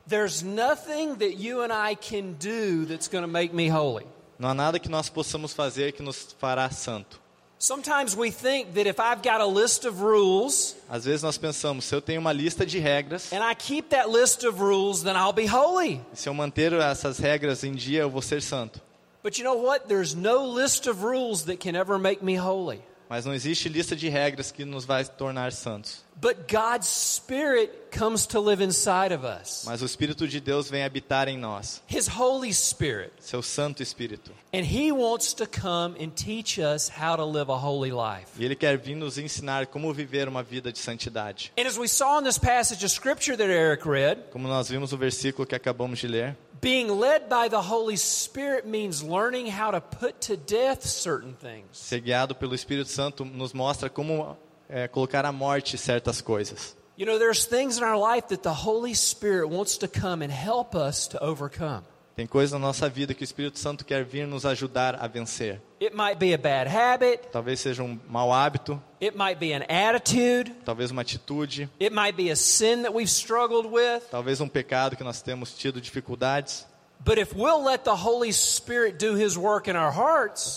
There's 0.06 0.44
nothing 0.44 1.16
that 1.16 1.38
you 1.38 1.62
and 1.62 1.72
I 1.72 1.96
can 1.96 2.34
do 2.34 2.86
that's 2.86 3.08
going 3.08 3.24
to 3.24 3.28
make 3.28 3.54
me 3.54 3.70
holy. 3.70 4.06
Não 4.38 4.50
há 4.50 4.54
nada 4.54 4.80
que 4.80 4.90
nós 4.90 5.10
possamos 5.10 5.54
fazer 5.54 5.94
que 5.94 6.02
nos 6.02 6.36
fará 6.40 6.70
santo. 6.70 7.22
Sometimes 7.62 8.16
we 8.16 8.32
think 8.32 8.74
that 8.76 8.88
if 8.88 9.02
I've 9.02 9.22
got 9.22 9.42
a 9.42 9.46
list 9.46 9.86
of 9.86 10.02
rules 10.02 10.78
Às 10.90 11.04
vezes 11.04 11.22
nós 11.22 11.38
pensamos, 11.38 11.84
se 11.84 11.94
eu 11.94 12.02
tenho 12.02 12.22
uma 12.22 12.32
lista 12.32 12.66
de 12.66 12.80
regras, 12.80 13.34
and 13.34 13.44
I 13.44 13.54
keep 13.54 13.90
that 13.90 14.10
list 14.10 14.46
of 14.46 14.62
rules, 14.62 15.04
then 15.04 15.18
I'll 15.18 15.34
be 15.34 15.46
holy. 15.46 16.00
se 16.14 16.30
eu 16.30 16.34
manter 16.34 16.72
essas 16.72 17.20
regras 17.20 17.64
em 17.66 17.74
dia, 17.74 18.02
eu 18.02 18.10
vou 18.10 18.22
ser 18.22 18.42
santo. 18.42 18.80
But 19.22 19.38
you 19.38 19.44
know 19.44 19.62
what? 19.62 19.90
There's 19.90 20.16
no 20.16 20.46
list 20.54 20.88
of 20.88 21.04
rules 21.04 21.44
that 21.44 21.58
can 21.58 21.76
ever 21.76 22.00
make 22.00 22.24
me 22.24 22.38
holy. 22.38 22.82
Mas 23.10 23.26
não 23.26 23.34
existe 23.34 23.68
lista 23.68 23.94
de 23.94 24.08
regras 24.08 24.52
que 24.52 24.64
nos 24.64 24.86
vai 24.86 25.04
tornar 25.04 25.52
santos. 25.52 26.06
But 26.22 26.50
God's 26.52 26.88
Spirit 26.88 27.92
comes 27.92 28.28
to 28.28 28.42
live 28.42 28.62
inside 28.62 29.14
of 29.14 29.24
us. 29.24 29.64
Mas 29.66 29.82
o 29.82 29.86
Espírito 29.86 30.28
de 30.28 30.42
Deus 30.42 30.70
vem 30.70 30.84
habitar 30.84 31.30
em 31.30 31.38
nós, 31.38 31.82
His 31.88 32.10
Holy 32.10 32.54
Spirit. 32.54 33.12
seu 33.22 33.42
Santo 33.42 33.82
Espírito. 33.82 34.32
And 34.54 34.66
He 34.66 34.92
wants 34.92 35.34
to 35.36 35.46
come 35.48 35.96
and 35.98 36.10
teach 36.10 36.60
us 36.60 36.90
how 36.90 37.16
to 37.16 37.24
live 37.24 37.50
a 37.50 37.56
holy 37.58 37.92
life. 37.92 38.32
E 38.38 38.44
Ele 38.44 38.56
quer 38.56 38.78
vir 38.78 38.96
nos 38.96 39.18
ensinar 39.18 39.68
como 39.68 39.94
viver 39.94 40.28
uma 40.28 40.44
vida 40.44 40.74
de 40.74 40.80
santidade. 40.80 41.54
And 41.58 41.66
as 41.66 41.78
we 41.78 41.88
saw 41.88 42.20
in 42.20 42.26
this 42.26 42.38
passage 42.38 42.84
of 42.84 42.92
Scripture 42.92 43.38
that 43.38 43.50
Eric 43.50 43.88
read, 43.88 44.30
Como 44.32 44.48
nós 44.48 44.68
vimos 44.68 44.92
no 44.92 44.98
versículo 44.98 45.48
que 45.48 45.56
acabamos 45.56 46.00
de 46.00 46.08
ler, 46.10 46.36
being 46.60 46.90
led 47.00 47.30
by 47.30 47.48
the 47.50 47.62
Holy 47.72 47.96
Spirit 47.96 48.68
means 48.68 49.02
learning 49.02 49.48
how 49.50 49.72
to 49.72 49.80
put 49.80 50.20
to 50.28 50.36
death 50.36 50.84
certain 50.86 51.34
things. 51.34 51.66
ser 51.72 52.02
guiado 52.02 52.36
pelo 52.36 52.54
Espírito 52.54 52.90
Santo 52.90 53.24
nos 53.24 53.54
mostra 53.54 53.90
como 53.90 54.38
é, 54.70 54.88
colocar 54.88 55.26
à 55.26 55.32
morte 55.32 55.78
certas 55.78 56.22
coisas. 56.22 56.78
You 56.98 57.06
know, 57.06 57.18
there's 57.18 57.46
things 57.46 57.78
in 57.78 57.84
our 57.84 57.98
life 57.98 58.28
that 58.28 58.44
the 58.44 58.66
Holy 58.66 58.94
Spirit 58.94 59.50
wants 59.50 59.78
to 59.78 59.88
come 59.88 60.24
and 60.24 60.32
help 60.32 60.76
us 60.76 61.08
to 61.08 61.18
overcome. 61.24 61.84
Tem 62.16 62.28
coisas 62.28 62.52
na 62.52 62.60
nossa 62.60 62.90
vida 62.90 63.14
que 63.14 63.24
o 63.24 63.24
Espírito 63.24 63.58
Santo 63.58 63.86
quer 63.86 64.04
vir 64.04 64.28
nos 64.28 64.46
ajudar 64.46 64.96
a 65.00 65.08
vencer. 65.08 65.62
It 65.80 65.96
might 65.96 66.20
be 66.20 66.34
a 66.34 66.38
bad 66.38 66.68
habit, 66.70 67.30
Talvez 67.32 67.62
seja 67.62 67.82
um 67.82 67.98
mau 68.10 68.34
hábito, 68.34 68.82
it 69.02 69.16
might 69.18 69.40
be 69.40 69.54
an 69.54 69.64
attitude, 69.70 70.54
talvez 70.66 70.92
uma 70.92 71.02
atitude, 71.02 71.70
it 71.80 71.94
might 71.94 72.18
be 72.18 72.30
a 72.30 72.36
sin 72.36 72.82
that 72.82 72.94
we've 72.94 73.10
struggled 73.10 73.72
with. 73.72 74.04
talvez 74.12 74.42
um 74.42 74.50
pecado 74.50 74.98
que 74.98 75.04
nós 75.06 75.22
temos 75.22 75.54
tido 75.54 75.80
dificuldades. 75.80 76.68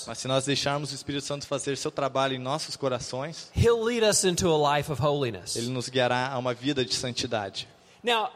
Mas 0.07 0.19
se 0.19 0.29
nós 0.29 0.45
deixarmos 0.45 0.91
o 0.93 0.95
Espírito 0.95 1.25
Santo 1.25 1.47
fazer 1.47 1.77
seu 1.77 1.91
trabalho 1.91 2.35
em 2.35 2.39
nossos 2.39 2.77
corações, 2.77 3.51
He'll 3.57 3.83
lead 3.83 4.05
us 4.05 4.25
into 4.25 4.49
a 4.53 4.77
life 4.77 4.91
of 4.91 5.01
holiness. 5.01 5.57
ele 5.57 5.69
nos 5.69 5.89
guiará 5.89 6.29
a 6.33 6.39
uma 6.39 6.53
vida 6.53 6.85
de 6.85 6.95
santidade. 6.95 7.69
Now, 8.03 8.31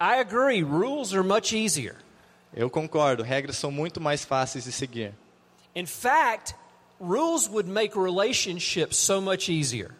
I 0.00 0.18
agree, 0.20 0.62
rules 0.62 1.12
are 1.14 1.22
much 1.22 1.52
easier. 1.54 1.96
Eu 2.52 2.68
concordo, 2.68 3.22
regras 3.22 3.56
são 3.56 3.70
muito 3.70 4.00
mais 4.00 4.24
fáceis 4.24 4.64
de 4.64 4.72
seguir. 4.72 5.12
In 5.74 5.86
fact, 5.86 6.54
rules 7.00 7.48
would 7.48 7.68
make 7.68 7.96
relationships 7.96 8.96
so 8.96 9.20
much 9.20 9.48
easier. 9.48 9.92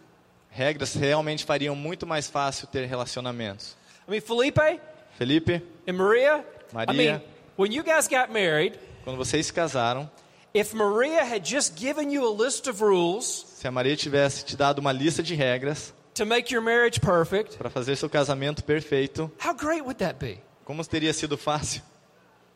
Regras 0.51 0.95
realmente 0.95 1.45
fariam 1.45 1.75
muito 1.75 2.07
mais 2.07 2.29
fácil 2.29 2.67
ter 2.69 2.87
relacionamentos. 2.87 3.77
I 4.07 4.11
mean, 4.13 4.21
Felipe 4.21 4.81
Felipe, 5.19 5.63
and 5.89 5.93
Maria, 5.95 6.45
I 6.73 6.75
Maria. 6.75 6.95
mean, 6.95 7.23
when 7.57 7.73
you 7.73 7.83
guys 7.83 8.09
got 8.09 8.31
married, 8.33 8.79
quando 9.05 9.17
vocês 9.17 9.47
se 9.47 9.53
casaram, 9.53 10.09
if 10.53 10.73
Maria 10.75 11.25
had 11.25 11.45
just 11.45 11.75
given 11.77 12.11
you 12.11 12.27
a 12.27 12.31
list 12.31 12.67
of 12.69 12.81
rules 12.83 13.45
se 13.57 13.67
a 13.67 13.71
Maria 13.71 13.97
tivesse 13.97 14.45
te 14.45 14.57
dado 14.57 14.79
uma 14.81 14.93
lista 14.93 15.23
de 15.23 15.35
regras 15.35 15.93
to 16.15 16.25
make 16.25 16.53
your 16.53 16.63
marriage 16.63 17.01
perfect, 17.01 17.57
para 17.59 17.69
fazer 17.71 17.97
seu 17.97 18.09
casamento 18.09 18.63
perfeito, 18.63 19.31
how 19.39 19.53
great 19.53 19.83
would 19.85 19.99
that 19.99 20.19
be? 20.19 20.39
como 20.65 20.83
teria 20.85 21.13
sido 21.13 21.37
fácil? 21.37 21.83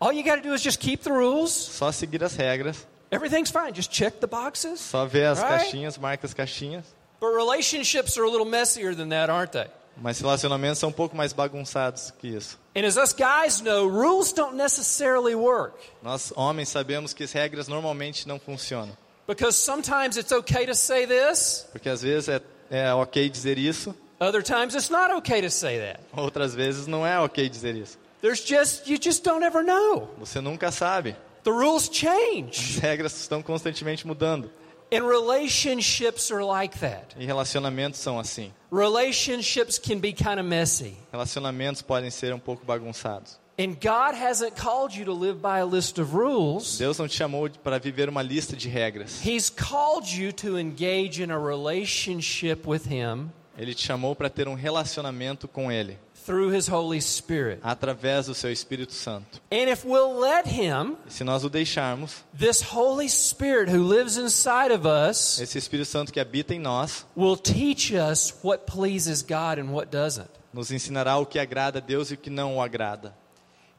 All 0.00 0.12
you 0.12 0.22
got 0.22 0.36
to 0.36 0.42
do 0.42 0.54
is 0.54 0.62
just 0.62 0.78
keep 0.78 1.02
the 1.02 1.10
rules. 1.10 1.50
Só 1.50 1.90
seguir 1.90 2.22
as 2.22 2.36
regras, 2.36 2.86
Everything's 3.10 3.50
fine. 3.50 3.72
Just 3.72 3.90
check 3.90 4.20
the 4.20 4.26
boxes. 4.28 4.80
só 4.80 5.06
ver 5.06 5.24
as 5.32 5.40
Right. 5.40 5.48
caixinhas, 5.64 5.98
marca 5.98 6.26
as 6.26 6.34
caixinhas. 6.34 6.84
But 7.18 7.34
relationships 7.34 8.16
are 8.16 8.22
a 8.24 8.30
little 8.30 8.46
messier 8.46 8.94
than 8.94 9.08
that, 9.08 9.28
aren't 9.30 9.52
they? 9.52 9.66
Mas 10.00 10.20
relacionamentos 10.20 10.78
são 10.78 10.90
um 10.90 10.92
pouco 10.92 11.16
mais 11.16 11.32
bagunçados 11.32 12.12
que 12.18 12.28
isso. 12.28 12.58
And 12.76 12.86
as 12.86 12.96
us 12.96 13.12
guys 13.12 13.60
know, 13.60 13.88
rules 13.88 14.32
don't 14.32 14.54
necessarily 14.56 15.34
work 15.34 15.74
Nós, 16.02 16.32
homens, 16.36 16.68
sabemos 16.68 17.12
que 17.12 17.24
as 17.24 17.32
regras 17.32 17.66
normalmente 17.68 18.26
não 18.28 18.38
funcionam. 18.38 18.96
because 19.26 19.56
sometimes 19.56 20.16
it's 20.16 20.32
okay 20.32 20.64
to 20.66 20.74
say 20.74 21.06
this, 21.06 21.66
Porque 21.72 21.88
às 21.88 22.00
vezes 22.02 22.28
é, 22.28 22.40
é 22.70 22.92
ok 22.94 23.28
dizer 23.28 23.58
isso, 23.58 23.94
other 24.20 24.42
times 24.42 24.74
it's 24.74 24.88
not 24.88 25.12
okay 25.14 25.42
to 25.42 25.50
say 25.50 25.78
that. 25.78 26.00
outras 26.16 26.54
vezes 26.54 26.86
não 26.86 27.06
é 27.06 27.18
ok 27.18 27.48
dizer 27.48 27.74
isso. 27.74 27.98
There's 28.22 28.40
just, 28.44 28.88
you 28.88 28.98
just 29.00 29.22
don't 29.24 29.44
ever 29.44 29.64
know. 29.64 30.08
Você 30.18 30.40
nunca 30.40 30.70
sabe. 30.72 31.14
The 31.44 31.50
rules 31.50 31.88
As 31.88 31.96
change. 31.96 32.80
regras 32.80 33.18
estão 33.20 33.40
constantemente 33.42 34.06
mudando. 34.06 34.50
And 34.90 35.02
relationships 35.06 36.30
are 36.30 36.42
like 36.42 36.78
that. 36.78 37.14
E 37.18 37.26
relacionamentos 37.26 38.00
são 38.00 38.18
assim. 38.18 38.52
Relationships 38.72 39.78
can 39.78 39.98
be 39.98 40.12
kind 40.12 40.38
of 40.38 40.44
messy. 40.44 40.96
Relacionamentos 41.12 41.82
podem 41.82 42.10
ser 42.10 42.32
um 42.32 42.38
pouco 42.38 42.64
bagunçados. 42.64 43.38
And 43.58 43.74
God 43.74 44.14
hasn't 44.14 44.54
called 44.54 44.96
you 44.96 45.04
to 45.04 45.12
live 45.12 45.40
by 45.40 45.58
a 45.58 45.64
list 45.64 45.98
of 45.98 46.14
rules. 46.14 46.78
Deus 46.78 46.96
não 46.98 47.08
te 47.08 47.16
chamou 47.16 47.50
para 47.50 47.78
viver 47.78 48.08
uma 48.08 48.22
lista 48.22 48.56
de 48.56 48.68
regras. 48.68 49.20
He's 49.24 49.50
called 49.50 50.06
you 50.08 50.32
to 50.32 50.58
engage 50.58 51.20
in 51.20 51.30
a 51.30 51.38
relationship 51.38 52.66
with 52.66 52.86
Him 52.86 53.32
Ele 53.58 53.74
te 53.74 53.84
chamou 53.84 54.14
para 54.14 54.30
ter 54.30 54.46
um 54.46 54.54
relacionamento 54.54 55.48
com 55.48 55.70
Ele, 55.70 55.98
through 56.28 56.54
His 56.54 56.68
Holy 56.68 57.00
Spirit. 57.00 57.58
através 57.62 58.26
do 58.26 58.34
seu 58.34 58.52
Espírito 58.52 58.92
Santo. 58.92 59.40
And 59.50 59.70
if 59.70 59.84
we'll 59.86 60.18
let 60.20 60.46
Him, 60.46 60.96
E 61.06 61.12
se 61.12 61.24
nós 61.24 61.42
o 61.42 61.48
deixarmos, 61.48 62.22
this 62.38 62.62
Holy 62.62 63.08
Spirit 63.08 63.70
who 63.74 63.82
lives 63.82 64.18
inside 64.18 64.70
of 64.72 64.86
us 64.86 65.40
esse 65.40 65.56
Espírito 65.56 65.86
Santo 65.88 66.12
que 66.12 66.20
habita 66.20 66.54
em 66.54 66.60
nós 66.60 67.06
will 67.16 67.36
teach 67.36 67.94
us 67.94 68.34
what 68.44 68.64
pleases 68.66 69.22
God 69.22 69.58
and 69.58 69.72
what 69.72 69.90
doesn't. 69.90 70.28
nos 70.52 70.70
ensinará 70.70 71.16
o 71.16 71.24
que 71.24 71.38
agrada 71.38 71.78
a 71.78 71.80
Deus 71.82 72.10
e 72.10 72.14
o 72.14 72.16
que 72.18 72.28
não 72.30 72.56
o 72.56 72.62
agrada. 72.62 73.14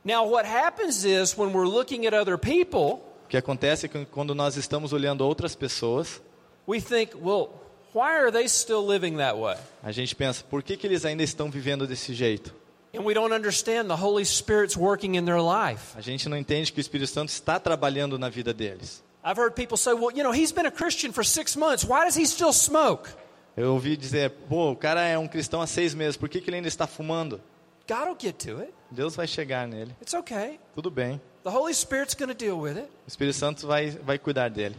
Now, 0.04 0.26
what 0.28 0.48
happens 0.48 1.04
is 1.04 1.38
when 1.38 1.52
we're 1.54 1.68
looking 1.68 2.08
at 2.08 2.14
other 2.16 2.38
people, 2.38 3.02
O 3.26 3.28
que 3.30 3.38
acontece 3.38 3.86
é 3.86 3.90
que 3.90 4.06
quando 4.06 4.34
nós 4.34 4.58
estamos 4.58 4.92
olhando 4.92 5.22
outras 5.22 5.54
pessoas, 5.56 6.20
we 6.68 6.82
think, 6.82 7.12
well, 7.16 7.50
why 7.94 8.18
are 8.18 8.32
they 8.32 8.48
still 8.48 8.86
living 8.86 9.18
that 9.18 9.38
way? 9.38 9.58
a 9.84 9.92
gente 9.92 10.16
pensa, 10.16 10.44
por 10.44 10.62
que, 10.64 10.76
que 10.78 10.86
eles 10.88 11.06
ainda 11.06 11.24
estão 11.24 11.50
vivendo 11.50 11.88
desse 11.88 12.14
jeito? 12.14 12.54
And 12.94 13.04
we 13.04 13.14
don't 13.14 13.34
understand 13.34 13.88
the 13.88 13.96
Holy 13.96 14.26
Spirit's 14.26 14.76
working 14.76 15.16
in 15.16 15.26
their 15.26 15.40
life. 15.42 15.96
A 15.96 16.02
gente 16.02 16.28
não 16.28 16.36
entende 16.36 16.72
que 16.72 16.80
o 16.80 16.82
Espírito 16.82 17.10
Santo 17.12 17.30
está 17.30 17.60
trabalhando 17.60 18.18
na 18.18 18.30
vida 18.30 18.52
deles. 18.54 19.04
I've 19.24 19.40
heard 19.40 19.54
people 19.54 19.78
say, 19.78 19.94
well, 19.94 20.12
you 20.16 20.24
know, 20.24 20.32
he's 20.34 20.52
been 20.52 20.66
a 20.66 20.72
Christian 20.72 21.12
for 21.12 21.24
six 21.24 21.56
months. 21.56 21.84
Why 21.86 22.06
does 22.06 22.18
he 22.18 22.26
still 22.26 22.54
smoke? 22.54 23.10
Eu 23.56 23.74
ouvi 23.74 23.96
dizer, 23.98 24.32
pô, 24.48 24.72
o 24.72 24.76
cara 24.76 25.06
é 25.06 25.18
um 25.18 25.28
cristão 25.28 25.62
há 25.62 25.68
seis 25.68 25.94
meses, 25.94 26.16
por 26.16 26.30
que, 26.30 26.40
que 26.40 26.50
ele 26.50 26.58
ainda 26.58 26.68
está 26.68 26.88
fumando? 26.88 27.42
God 27.88 28.08
will 28.08 28.18
get 28.18 28.36
to 28.46 28.62
it. 28.62 28.74
Deus 28.90 29.16
vai 29.16 29.28
chegar 29.28 29.68
nele, 29.68 29.94
It's 30.02 30.14
okay. 30.14 30.60
tudo 30.74 30.90
bem. 30.90 31.20
The 31.44 31.50
Holy 31.50 31.74
Spirit's 31.74 32.16
going 32.16 32.30
to 32.30 32.34
deal 32.36 32.60
with 32.60 32.78
it. 32.78 32.88
O 33.06 33.08
Espírito 33.08 33.36
Santo 33.36 33.68
vai, 33.68 33.90
vai 33.92 34.18
cuidar 34.18 34.50
dele. 34.50 34.76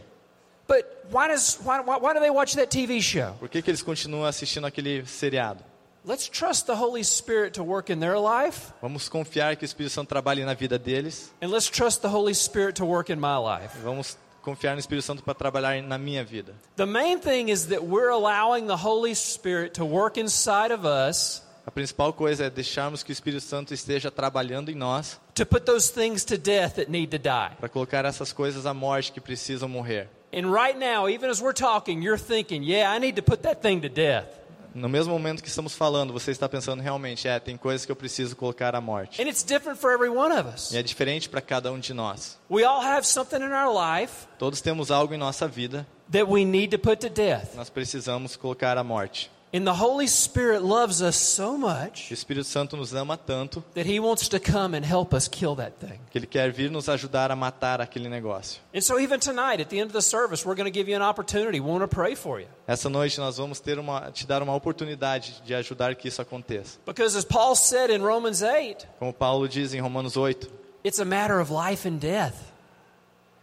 But 0.71 0.85
why, 1.11 1.27
does, 1.27 1.57
why, 1.65 1.81
why, 1.81 2.13
do 2.13 2.21
they 2.21 2.29
watch 2.29 2.55
that 2.55 2.69
TV 2.69 3.01
show? 3.01 3.35
Por 3.39 3.49
que, 3.49 3.61
que 3.61 3.69
eles 3.69 3.83
continuam 3.83 4.25
assistindo 4.25 4.65
aquele 4.65 5.05
seriado? 5.05 5.61
Let's 6.05 6.29
trust 6.29 6.65
the 6.65 6.75
Holy 6.75 7.03
Spirit 7.03 7.55
to 7.55 7.63
work 7.63 7.91
in 7.91 7.99
their 7.99 8.17
life, 8.17 8.71
Vamos 8.81 9.09
confiar 9.09 9.57
que 9.57 9.65
o 9.65 9.67
Espírito 9.67 9.91
Santo 9.91 10.07
trabalhe 10.07 10.45
na 10.45 10.53
vida 10.53 10.79
deles. 10.79 11.29
and 11.41 11.49
let's 11.51 11.69
trust 11.69 12.01
the 12.01 12.07
Holy 12.07 12.33
Spirit 12.33 12.75
to 12.77 12.85
work 12.85 13.11
in 13.11 13.19
my 13.19 13.35
life. 13.37 13.77
Vamos 13.83 14.17
confiar 14.41 14.73
no 14.75 14.79
Espírito 14.79 15.03
Santo 15.03 15.21
para 15.23 15.35
trabalhar 15.35 15.83
na 15.83 15.97
minha 15.97 16.23
vida. 16.23 16.55
The 16.77 16.85
main 16.85 17.19
thing 17.19 17.49
is 17.49 17.67
that 17.67 17.83
we're 17.83 18.09
allowing 18.09 18.67
the 18.67 18.77
Holy 18.77 19.13
Spirit 19.13 19.73
to 19.73 19.83
work 19.85 20.17
inside 20.17 20.71
of 20.71 20.85
us 20.85 21.43
A 21.67 21.71
principal 21.71 22.13
coisa 22.13 22.45
é 22.45 22.49
deixarmos 22.49 23.03
que 23.03 23.11
o 23.11 23.13
Espírito 23.13 23.43
Santo 23.43 23.73
esteja 23.73 24.09
trabalhando 24.09 24.71
em 24.71 24.75
nós 24.75 25.19
to 25.35 25.45
put 25.45 25.65
those 25.65 25.91
things 25.91 26.23
to 26.23 26.37
death 26.37 26.75
that 26.75 26.89
need 26.89 27.11
to 27.11 27.19
die. 27.19 27.57
para 27.59 27.67
colocar 27.67 28.05
essas 28.05 28.31
coisas 28.31 28.65
à 28.65 28.73
morte 28.73 29.11
que 29.11 29.19
precisam 29.19 29.67
morrer. 29.67 30.07
And 30.33 30.51
right 30.51 30.77
now, 30.77 31.09
even 31.09 31.29
as 31.29 31.41
we're 31.41 31.53
talking, 31.53 32.01
you're 32.01 32.17
thinking, 32.17 32.63
yeah, 32.63 32.89
I 32.91 32.99
need 32.99 33.15
to 33.17 33.21
put 33.21 33.43
that 33.43 33.61
thing 33.61 33.81
to 33.81 33.89
death. 33.89 34.27
No 34.73 34.87
mesmo 34.87 35.11
momento 35.13 35.43
que 35.43 35.49
estamos 35.49 35.75
falando, 35.75 36.13
você 36.13 36.31
está 36.31 36.47
pensando 36.47 36.81
realmente, 36.81 37.27
é, 37.27 37.37
tem 37.41 37.57
coisas 37.57 37.85
que 37.85 37.91
eu 37.91 37.95
preciso 37.95 38.37
colocar 38.37 38.73
à 38.73 38.79
morte. 38.79 39.21
And 39.21 39.27
it's 39.27 39.43
different 39.43 39.77
for 39.77 39.91
every 39.91 40.09
one 40.09 40.31
of 40.33 40.47
us. 40.47 40.71
E 40.71 40.77
é 40.77 40.81
diferente 40.83 41.27
para 41.27 41.41
cada 41.41 41.69
um 41.73 41.77
de 41.79 41.93
nós. 41.93 42.37
We 42.49 42.63
all 42.63 42.81
have 42.81 43.05
something 43.05 43.41
in 43.41 43.51
our 43.51 43.69
life 43.73 44.25
Todos 44.39 44.61
temos 44.61 44.89
algo 44.89 45.13
em 45.13 45.17
nossa 45.17 45.45
vida 45.45 45.85
that 46.09 46.25
we 46.29 46.45
need 46.45 46.69
to 46.71 46.79
put 46.79 47.01
to 47.05 47.09
death. 47.09 47.49
que 47.51 47.57
nós 47.57 47.69
precisamos 47.69 48.37
colocar 48.37 48.77
à 48.77 48.83
morte. 48.83 49.29
And 49.53 49.65
the 49.65 49.73
Holy 49.73 50.07
Spirit 50.07 50.61
loves 50.63 51.01
us 51.01 51.17
so 51.17 51.55
O 51.55 51.57
much 51.57 52.09
Espírito 52.09 52.45
Santo 52.45 52.77
nos 52.77 52.95
ama 52.95 53.17
tanto 53.17 53.61
that 53.75 53.85
He 53.85 53.99
wants 53.99 54.29
to 54.29 54.39
come 54.39 54.73
and 54.77 54.85
help 54.85 55.13
us 55.13 55.27
kill 55.27 55.55
that 55.57 55.73
thing. 55.77 55.99
que 56.09 56.17
ele 56.19 56.25
quer 56.25 56.51
vir 56.53 56.71
nos 56.71 56.87
ajudar 56.87 57.31
a 57.31 57.35
matar 57.35 57.81
aquele 57.81 58.07
negócio. 58.07 58.61
And 58.73 58.79
so, 58.79 58.97
even 58.97 59.19
tonight, 59.19 59.59
at 59.61 59.67
the 59.67 59.77
end 59.79 59.87
of 59.87 59.93
the 59.93 60.01
service, 60.01 60.45
we're 60.45 60.55
going 60.55 60.71
to 60.71 60.73
give 60.73 60.87
you 60.89 60.95
an 60.95 61.01
opportunity. 61.01 61.59
We 61.59 61.69
want 61.69 61.81
to 61.81 61.89
pray 61.89 62.15
for 62.15 62.39
you. 62.39 62.47
Essa 62.65 62.89
noite 62.89 63.19
nós 63.19 63.35
vamos 63.37 63.59
ter 63.59 63.77
uma, 63.77 64.09
te 64.11 64.25
dar 64.25 64.41
uma 64.41 64.55
oportunidade 64.55 65.41
de 65.45 65.53
ajudar 65.53 65.95
que 65.95 66.07
isso 66.07 66.21
aconteça. 66.21 66.79
Because, 66.85 67.17
as 67.17 67.25
Paul 67.25 67.53
said 67.55 67.89
in 67.89 68.01
Romans 68.01 68.41
8, 68.41 68.87
Como 68.99 69.11
Paulo 69.11 69.49
diz 69.49 69.73
em 69.73 69.81
Romanos 69.81 70.15
8, 70.15 70.49
it's 70.85 70.99
a 71.01 71.05
matter 71.05 71.41
of 71.41 71.51
life 71.51 71.85
and 71.85 71.97
death. 71.97 72.35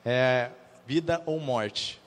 é 0.06 0.48
vida 0.86 1.22
ou 1.26 1.38
morte. 1.38 2.00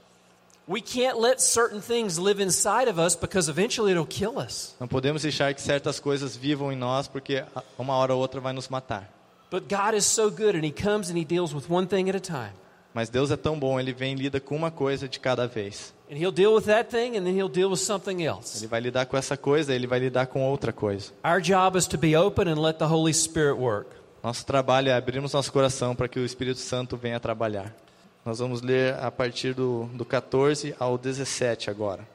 We 0.71 0.79
can't 0.79 1.19
let 1.19 1.41
certain 1.41 1.81
things 1.81 2.17
live 2.17 2.41
inside 2.41 2.87
of 2.89 2.97
us 2.97 3.13
because 3.13 3.49
eventually 3.49 3.91
it'll 3.91 4.05
kill 4.05 4.39
us. 4.39 4.73
Não 4.79 4.87
podemos 4.87 5.23
deixar 5.23 5.53
que 5.53 5.61
certas 5.61 5.99
coisas 5.99 6.37
vivam 6.37 6.71
em 6.71 6.77
nós 6.77 7.09
porque 7.09 7.43
uma 7.77 7.93
hora 7.95 8.15
ou 8.15 8.21
outra 8.21 8.39
vai 8.39 8.53
nos 8.53 8.69
matar. 8.69 9.11
But 9.51 9.63
God 9.67 9.95
is 9.97 10.05
so 10.05 10.31
good 10.31 10.55
and 10.55 10.63
He 10.63 10.71
comes 10.71 11.09
and 11.09 11.17
He 11.17 11.25
deals 11.25 11.53
with 11.53 11.63
one 11.69 11.87
thing 11.87 12.09
at 12.09 12.15
a 12.15 12.21
time. 12.21 12.53
Mas 12.93 13.09
Deus 13.09 13.31
é 13.31 13.35
tão 13.35 13.59
bom, 13.59 13.81
ele 13.81 13.91
vem 13.91 14.13
e 14.13 14.15
lida 14.15 14.39
com 14.39 14.55
uma 14.55 14.71
coisa 14.71 15.09
de 15.09 15.19
cada 15.19 15.45
vez. 15.45 15.93
And 16.09 16.15
he'll 16.15 16.31
deal 16.31 16.53
with 16.53 16.63
that 16.63 16.89
thing 16.89 17.17
and 17.17 17.25
then 17.25 17.35
he'll 17.35 17.51
deal 17.51 17.69
with 17.69 17.79
something 17.79 18.23
else. 18.23 18.57
Ele 18.57 18.67
vai 18.67 18.79
lidar 18.79 19.05
com 19.07 19.17
essa 19.17 19.35
coisa, 19.35 19.75
ele 19.75 19.87
vai 19.87 19.99
lidar 19.99 20.27
com 20.27 20.41
outra 20.49 20.71
coisa. 20.71 21.11
Our 21.21 21.41
job 21.41 21.77
is 21.77 21.85
to 21.87 21.97
be 21.97 22.15
open 22.15 22.47
and 22.47 22.61
let 22.61 22.77
the 22.77 22.85
Holy 22.85 23.13
Spirit 23.13 23.59
work. 23.59 23.89
Nosso 24.23 24.45
trabalho 24.45 24.87
é 24.87 24.93
abrirmos 24.93 25.33
nosso 25.33 25.51
coração 25.51 25.93
para 25.93 26.07
que 26.07 26.17
o 26.17 26.23
Espírito 26.23 26.59
Santo 26.61 26.95
venha 26.95 27.19
trabalhar. 27.19 27.75
Nós 28.23 28.37
vamos 28.37 28.61
ler 28.61 28.93
a 28.95 29.09
partir 29.09 29.53
do, 29.55 29.85
do 29.93 30.05
14 30.05 30.75
ao 30.79 30.97
17 30.97 31.69
agora. 31.71 32.07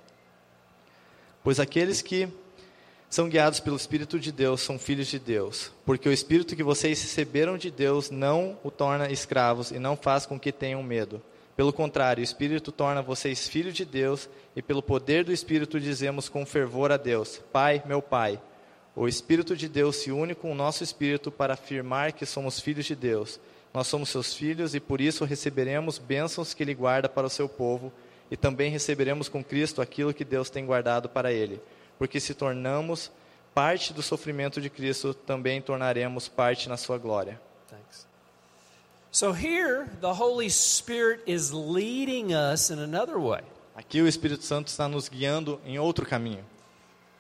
Pois 1.43 1.59
aqueles 1.59 2.01
que 2.01 2.29
são 3.11 3.29
guiados 3.29 3.61
pelo 3.61 3.77
Espírito 3.77 4.19
de 4.19 4.31
Deus 4.31 4.61
são 4.61 4.79
filhos 4.79 5.09
de 5.09 5.19
Deus, 5.19 5.73
porque 5.85 6.09
o 6.09 6.13
Espírito 6.13 6.55
que 6.55 6.63
vocês 6.63 7.01
receberam 7.03 7.59
de 7.59 7.71
Deus 7.71 8.11
não 8.11 8.59
o 8.63 8.71
torna 8.71 9.11
escravos 9.11 9.71
e 9.71 9.79
não 9.79 9.97
faz 9.97 10.27
com 10.27 10.39
que 10.39 10.53
tenham 10.53 10.83
medo. 10.83 11.21
Pelo 11.57 11.73
contrário, 11.73 12.21
o 12.21 12.25
Espírito 12.25 12.71
torna 12.71 13.03
vocês 13.03 13.49
filhos 13.49 13.75
de 13.75 13.85
Deus 13.85 14.29
e 14.55 14.63
pelo 14.63 14.83
poder 14.83 15.25
do 15.25 15.33
Espírito 15.33 15.81
dizemos 15.81 16.29
com 16.29 16.47
fervor 16.47 16.93
a 16.93 16.97
Deus: 16.97 17.41
Pai, 17.53 17.83
meu 17.87 18.01
Pai. 18.03 18.41
O 18.95 19.09
Espírito 19.09 19.57
de 19.57 19.69
Deus 19.69 19.97
se 19.97 20.11
une 20.11 20.35
com 20.35 20.53
o 20.53 20.55
nosso 20.55 20.83
espírito 20.83 21.31
para 21.31 21.55
afirmar 21.55 22.13
que 22.13 22.25
somos 22.25 22.61
filhos 22.61 22.87
de 22.87 22.95
Deus. 22.95 23.39
Nós 23.77 23.89
somos 23.89 24.09
seus 24.09 24.33
filhos 24.33 24.75
e 24.75 24.81
por 24.81 25.03
isso 25.03 25.23
receberemos 25.27 25.99
bênçãos 25.99 26.55
que 26.55 26.63
Ele 26.63 26.73
guarda 26.73 27.11
para 27.11 27.27
o 27.27 27.29
seu 27.29 27.47
povo 27.47 27.93
e 28.31 28.35
também 28.35 28.71
receberemos 28.71 29.29
com 29.29 29.45
Cristo 29.45 29.83
aquilo 29.83 30.15
que 30.15 30.25
Deus 30.25 30.49
tem 30.49 30.65
guardado 30.65 31.11
para 31.11 31.31
Ele. 31.31 31.61
Porque 31.99 32.19
se 32.19 32.33
tornamos 32.33 33.13
parte 33.55 33.93
do 33.93 34.03
sofrimento 34.03 34.63
de 34.63 34.71
Cristo, 34.71 35.13
também 35.13 35.61
tornaremos 35.61 36.27
parte 36.27 36.71
na 36.71 36.79
sua 36.79 36.97
glória. 36.97 37.39
Thanks. 37.69 38.07
So 39.13 39.31
here, 39.31 39.85
the 40.01 40.15
Holy 40.19 40.49
Spirit 40.49 41.23
is 41.27 41.51
leading 41.51 42.33
us 42.33 42.71
in 42.71 42.79
another 42.79 43.19
way. 43.19 43.43
Aqui 43.75 44.01
o 44.01 44.09
Espírito 44.09 44.43
Santo 44.43 44.69
está 44.69 44.89
nos 44.89 45.07
guiando 45.07 45.61
em 45.67 45.79
outro 45.79 46.07
caminho. 46.07 46.47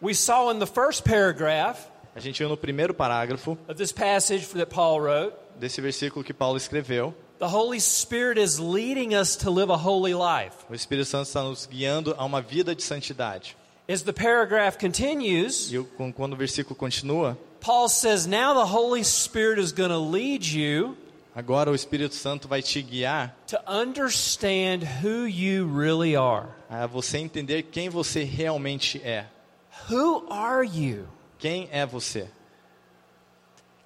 We 0.01 0.15
saw 0.15 0.51
in 0.51 0.59
the 0.59 0.67
first 0.67 1.05
paragraph 1.05 1.81
A 2.17 2.21
gente 2.21 2.39
viu 2.39 2.49
no 2.49 2.57
primeiro 2.57 2.95
parágrafo 2.95 3.59
of 3.69 3.75
this 3.75 3.93
passage 3.93 4.47
that 4.55 4.67
Paul 4.75 5.01
wrote, 5.03 5.37
desse 5.61 5.83
versículo 5.83 6.25
que 6.25 6.33
Paulo 6.33 6.57
escreveu, 6.57 7.15
the 7.39 7.47
Holy 7.47 7.79
Spirit 7.79 8.41
is 8.41 8.59
leading 8.59 9.15
us 9.15 9.37
to 9.37 9.51
live 9.51 9.71
a 9.71 9.77
holy 9.77 10.15
life. 10.15 10.57
o 10.71 10.75
Espírito 10.75 11.07
Santo 11.07 11.27
está 11.27 11.43
nos 11.43 11.67
guiando 11.67 12.15
a 12.17 12.25
uma 12.25 12.41
vida 12.41 12.75
de 12.75 12.83
santidade. 12.83 13.55
As 13.87 14.01
the 14.03 14.13
paragraph 14.15 14.79
continues, 14.79 15.71
E 15.71 15.79
quando 16.17 16.33
o 16.33 16.37
versículo 16.37 16.75
continua, 16.75 17.39
Paul 17.61 17.89
says, 17.89 18.27
Now 18.27 18.55
the 18.55 18.73
Holy 18.73 19.05
Spirit 19.05 19.61
is 19.61 19.71
going 19.71 19.91
to 19.91 19.99
lead 20.01 20.45
you 20.47 20.97
agora 21.35 21.71
o 21.71 21.75
Espírito 21.75 22.15
Santo 22.15 22.49
vai 22.49 22.63
te 22.63 22.81
guiar 22.81 23.37
to 23.47 23.59
understand 23.69 24.83
who 25.05 25.27
you 25.27 25.67
really 25.69 26.17
are. 26.17 26.47
a 26.71 26.87
você 26.87 27.19
entender 27.19 27.65
quem 27.65 27.91
você 27.91 28.25
realmente 28.25 29.03
é. 29.05 29.27
Who 29.91 30.27
are 30.31 30.67
you? 30.67 31.07
Quem 31.39 31.69
é 31.71 31.85
você? 31.87 32.29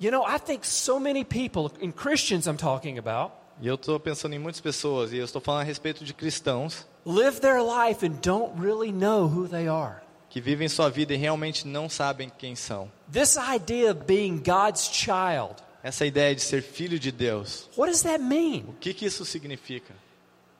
You 0.00 0.11
know, 0.11 0.25
I 0.26 0.38
think 0.38 0.66
so 0.66 0.99
many 0.99 1.25
people, 1.25 1.71
in 1.80 1.92
Christians 1.92 2.47
I'm 2.47 2.57
talking 2.57 2.99
about, 2.99 3.33
E 3.61 3.66
eu 3.66 3.75
estou 3.75 4.00
pensando 4.00 4.35
em 4.35 4.38
muitas 4.38 4.61
pessoas, 4.61 5.12
e 5.12 5.19
eu 5.19 5.25
estou 5.25 5.40
falando 5.40 5.61
a 5.61 5.64
respeito 5.64 6.02
de 6.04 6.14
cristãos 6.14 6.87
live 7.04 7.40
their 7.40 7.61
life 7.62 8.04
and 8.07 8.12
don't 8.23 8.59
really 8.59 8.90
know 8.92 9.26
who 9.26 9.47
they 9.47 9.69
are. 9.69 10.00
que 10.30 10.40
vivem 10.40 10.69
sua 10.69 10.88
vida 10.88 11.12
e 11.12 11.16
realmente 11.16 11.66
não 11.66 11.88
sabem 11.88 12.30
quem 12.38 12.54
são. 12.54 12.90
This 13.12 13.37
idea 13.37 13.90
of 13.90 14.04
being 14.07 14.38
God's 14.38 14.88
child, 14.90 15.57
Essa 15.83 16.07
ideia 16.07 16.35
de 16.35 16.40
ser 16.40 16.62
filho 16.62 16.99
de 16.99 17.11
Deus, 17.12 17.69
what 17.76 17.90
does 17.90 18.02
that 18.02 18.19
mean? 18.23 18.64
o 18.69 18.73
que, 18.80 18.95
que 18.95 19.04
isso 19.07 19.25
significa? 19.26 19.92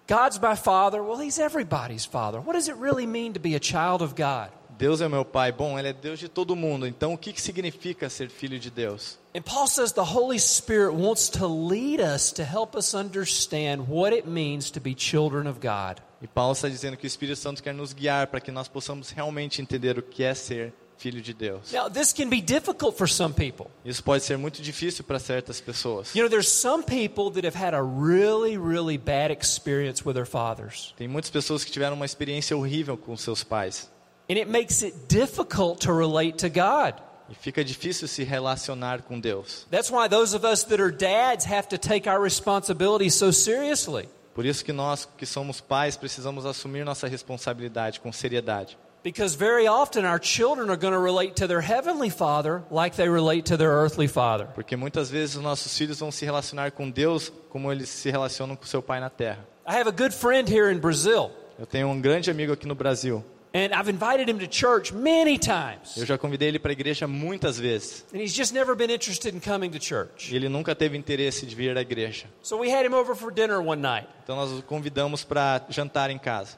God's 0.07 0.39
my 0.39 0.57
father. 0.57 1.01
Well, 1.03 1.21
he's 1.23 1.39
everybody's 1.39 2.05
father. 2.05 2.41
What 2.41 2.55
does 2.55 2.69
it 2.69 2.77
really 2.79 3.07
mean 3.07 3.33
to 3.35 3.39
be 3.41 3.55
a 3.55 3.61
child 3.61 4.03
of 4.03 4.15
God? 4.15 4.51
Deus 4.81 5.03
é 5.03 5.09
meu 5.11 5.27
pai. 5.27 5.53
Bom, 5.53 5.79
ele 5.79 5.89
é 5.89 5.93
Deus 5.93 6.19
de 6.19 6.27
todo 6.27 6.57
mundo. 6.57 6.87
Então, 6.87 7.13
o 7.13 7.19
que, 7.19 7.35
que 7.35 7.43
significa 7.43 8.09
ser 8.09 8.31
filho 8.31 8.59
de 8.59 8.71
Deus? 8.71 9.19
And 9.37 9.43
Paul 9.43 9.67
says 9.67 9.93
the 9.93 10.01
Holy 10.01 10.41
Spirit 10.41 10.95
wants 10.95 11.29
to 11.29 11.47
lead 11.47 12.01
us 12.01 12.33
to 12.33 12.43
help 12.43 12.75
us 12.75 12.95
understand 12.95 13.85
what 13.91 14.17
it 14.17 14.27
means 14.27 14.71
to 14.71 14.81
be 14.81 14.95
children 14.97 15.47
of 15.47 15.61
God. 15.61 16.01
E 16.23 16.27
Paulo 16.27 16.53
está 16.53 16.67
dizendo 16.67 16.97
que 16.97 17.05
o 17.05 17.07
Espírito 17.07 17.39
Santo 17.39 17.63
quer 17.63 17.75
nos 17.75 17.93
guiar 17.93 18.29
para 18.29 18.41
que 18.41 18.51
nós 18.51 18.69
possamos 18.69 19.11
realmente 19.11 19.61
entender 19.61 19.99
o 19.99 20.03
que 20.03 20.25
é 20.25 20.33
ser 20.33 20.73
filho 20.97 21.21
de 21.21 21.35
Deus. 21.35 21.73
Now, 21.73 21.91
this 21.91 22.15
can 22.15 22.31
be 22.31 22.41
difficult 22.41 22.97
for 22.97 23.09
some 23.09 23.35
people. 23.35 23.67
Isso 23.85 24.03
pode 24.03 24.25
ser 24.25 24.39
muito 24.39 24.63
difícil 24.63 25.05
para 25.05 25.19
certas 25.19 25.61
pessoas. 25.61 26.15
You 26.15 26.23
know, 26.23 26.31
there's 26.31 26.49
some 26.49 26.83
people 26.83 27.31
that 27.33 27.47
have 27.47 27.55
had 27.55 27.75
a 27.75 27.83
really, 27.83 28.57
really 28.57 28.97
bad 28.97 29.31
experience 29.31 30.03
with 30.07 30.15
their 30.15 30.27
fathers. 30.27 30.95
Tem 30.97 31.07
muitas 31.07 31.31
pessoas 31.31 31.65
que 31.65 31.71
tiveram 31.71 31.97
uma 31.97 32.07
experiência 32.07 32.57
horrível 32.57 32.97
com 32.97 33.15
seus 33.15 33.45
pais. 33.45 33.91
And 34.31 34.39
it 34.39 34.49
makes 34.49 34.83
it 34.85 35.09
difficult 35.09 35.81
to 35.81 35.93
relate 35.93 36.39
to 36.39 36.49
God. 36.49 36.95
E 37.29 37.35
fica 37.35 37.65
difícil 37.65 38.07
se 38.07 38.23
relacionar 38.23 39.03
com 39.03 39.19
Deus. 39.19 39.67
That's 39.73 39.91
why 39.91 40.07
those 40.07 40.37
of 40.37 40.45
us 40.45 40.63
that 40.67 40.81
are 40.81 40.93
dads 40.93 41.45
have 41.45 41.69
to 41.71 41.79
take 41.79 42.09
our 42.09 42.23
responsibility 42.23 43.11
so 43.11 43.33
seriously. 43.33 44.09
Por 44.33 44.47
isso 44.47 44.65
que 44.65 44.73
nós 44.73 45.05
que 45.19 45.27
somos 45.27 45.61
pais 45.61 45.97
precisamos 45.97 46.47
assumir 46.47 46.85
nossa 46.85 47.09
responsabilidade 47.09 47.99
com 47.99 48.13
seriedade. 48.13 48.79
Because 49.03 49.35
very 49.35 49.67
often 49.67 50.05
our 50.05 50.21
children 50.23 50.71
are 50.71 50.77
going 50.77 50.93
to 50.93 51.01
relate 51.01 51.35
to 51.35 51.49
their 51.49 51.61
heavenly 51.61 52.09
father 52.09 52.63
like 52.71 52.95
they 52.95 53.09
relate 53.09 53.47
to 53.47 53.57
their 53.57 53.73
earthly 53.73 54.07
father. 54.07 54.47
Porque 54.55 54.77
muitas 54.77 55.11
vezes 55.11 55.35
os 55.35 55.43
nossos 55.43 55.77
filhos 55.77 55.99
vão 55.99 56.13
se 56.13 56.25
relacionar 56.25 56.71
com 56.71 56.89
Deus 56.89 57.33
como 57.49 57.73
eles 57.73 57.89
se 57.89 58.09
relacionam 58.13 58.55
com 58.55 58.65
seu 58.65 58.81
pai 58.81 59.01
na 59.01 59.11
terra. 59.11 59.45
I 59.67 59.75
have 59.75 59.89
a 59.89 59.93
good 59.93 60.15
friend 60.15 60.49
here 60.49 60.73
in 60.73 60.79
Brazil, 60.79 61.33
Eu 61.59 61.67
tenho 61.67 61.89
um 61.89 62.01
grande 62.01 62.31
amigo 62.31 62.53
aqui 62.53 62.69
no 62.69 62.77
Brasil. 62.77 63.25
And 63.53 63.73
I've 63.75 63.89
invited 63.91 64.29
him 64.29 64.39
to 64.39 64.47
church 64.47 64.93
many 64.95 65.39
times. 65.39 65.97
Eu 65.97 66.07
já 66.07 66.17
convidei 66.17 66.49
ele 66.49 66.59
para 66.59 66.71
a 66.71 66.73
igreja 66.73 67.07
muitas 67.07 67.59
vezes. 67.59 68.05
And 68.15 68.19
he's 68.19 68.33
just 68.35 68.53
never 68.53 68.75
been 68.77 68.91
interested 68.91 69.35
in 69.35 69.41
coming 69.41 69.71
to 69.71 69.79
church. 69.81 70.33
E 70.33 70.37
ele 70.37 70.49
nunca 70.49 70.75
teve 70.75 70.97
interesse 70.97 71.45
de 71.47 71.55
vir 71.55 71.77
à 71.77 71.81
igreja. 71.81 72.27
So 72.43 72.59
we 72.59 72.71
had 72.73 72.85
him 72.87 72.95
over 72.95 73.15
for 73.17 73.33
dinner 73.33 73.59
one 73.61 73.83
night, 73.83 74.09
Então 74.25 74.37
nós 74.37 74.51
o 74.53 74.63
convidamos 74.63 75.25
para 75.25 75.63
jantar 75.69 76.11
em 76.11 76.19
casa. 76.19 76.57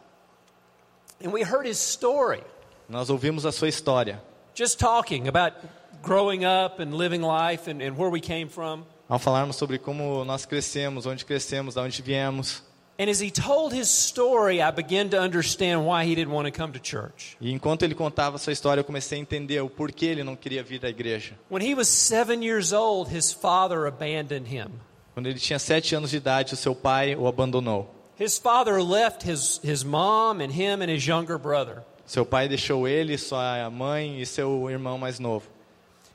and 1.24 1.30
we 1.32 1.42
heard 1.42 1.66
his 1.68 1.78
story, 1.78 2.42
Nós 2.88 3.08
ouvimos 3.10 3.46
a 3.46 3.52
sua 3.52 3.68
história. 3.68 4.20
just 4.54 4.78
talking 4.78 5.28
about 5.28 5.56
growing 6.02 6.44
up 6.44 6.78
and 6.82 6.94
living 6.96 7.22
life 7.22 7.70
and, 7.70 7.80
and 7.80 7.96
where 7.96 8.10
we 8.10 8.20
came 8.20 8.48
from. 8.48 8.84
Ao 9.08 9.18
falarmos 9.18 9.56
sobre 9.56 9.78
como 9.78 10.24
nós 10.24 10.44
crescemos, 10.46 11.06
onde 11.06 11.24
crescemos, 11.24 11.74
de 11.74 11.80
onde 11.80 12.02
viemos. 12.02 12.62
And 13.02 13.10
as 13.10 13.18
he 13.18 13.32
told 13.32 13.74
his 13.74 13.88
story, 13.88 14.62
I 14.62 14.70
began 14.70 15.08
to 15.08 15.18
understand 15.18 15.84
why 15.84 16.04
he 16.04 16.14
didn't 16.14 16.32
want 16.32 16.46
to 16.46 16.52
come 16.52 16.72
to 16.72 16.78
church. 16.78 17.36
E 17.40 17.50
enquanto 17.50 17.82
ele 17.82 17.96
contava 17.96 18.38
sua 18.38 18.52
história, 18.52 18.78
eu 18.78 18.84
comecei 18.84 19.18
a 19.18 19.20
entender 19.20 19.60
o 19.60 19.68
porquê 19.68 20.06
ele 20.06 20.22
não 20.22 20.36
queria 20.36 20.62
vir 20.62 20.86
à 20.86 20.88
igreja. 20.88 21.36
When 21.50 21.66
he 21.66 21.74
was 21.74 21.88
seven 21.88 22.44
years 22.44 22.72
old, 22.72 23.12
his 23.12 23.32
father 23.32 23.88
abandoned 23.88 24.46
him. 24.46 24.68
Quando 25.14 25.26
ele 25.26 25.40
tinha 25.40 25.58
sete 25.58 25.96
anos 25.96 26.10
de 26.10 26.18
idade, 26.18 26.54
o 26.54 26.56
seu 26.56 26.76
pai 26.76 27.16
o 27.16 27.26
abandonou. 27.26 27.92
His 28.16 28.38
father 28.38 28.80
left 28.80 29.28
his, 29.28 29.60
his 29.64 29.82
mom 29.82 30.40
and 30.40 30.52
him 30.52 30.80
and 30.80 30.88
his 30.88 31.04
younger 31.04 31.38
brother. 31.38 31.82
Seu 32.06 32.24
pai 32.24 32.46
deixou 32.46 32.86
ele, 32.86 33.18
sua 33.18 33.68
mãe 33.68 34.20
e 34.20 34.24
seu 34.24 34.70
irmão 34.70 34.96
mais 34.96 35.18
novo. 35.18 35.48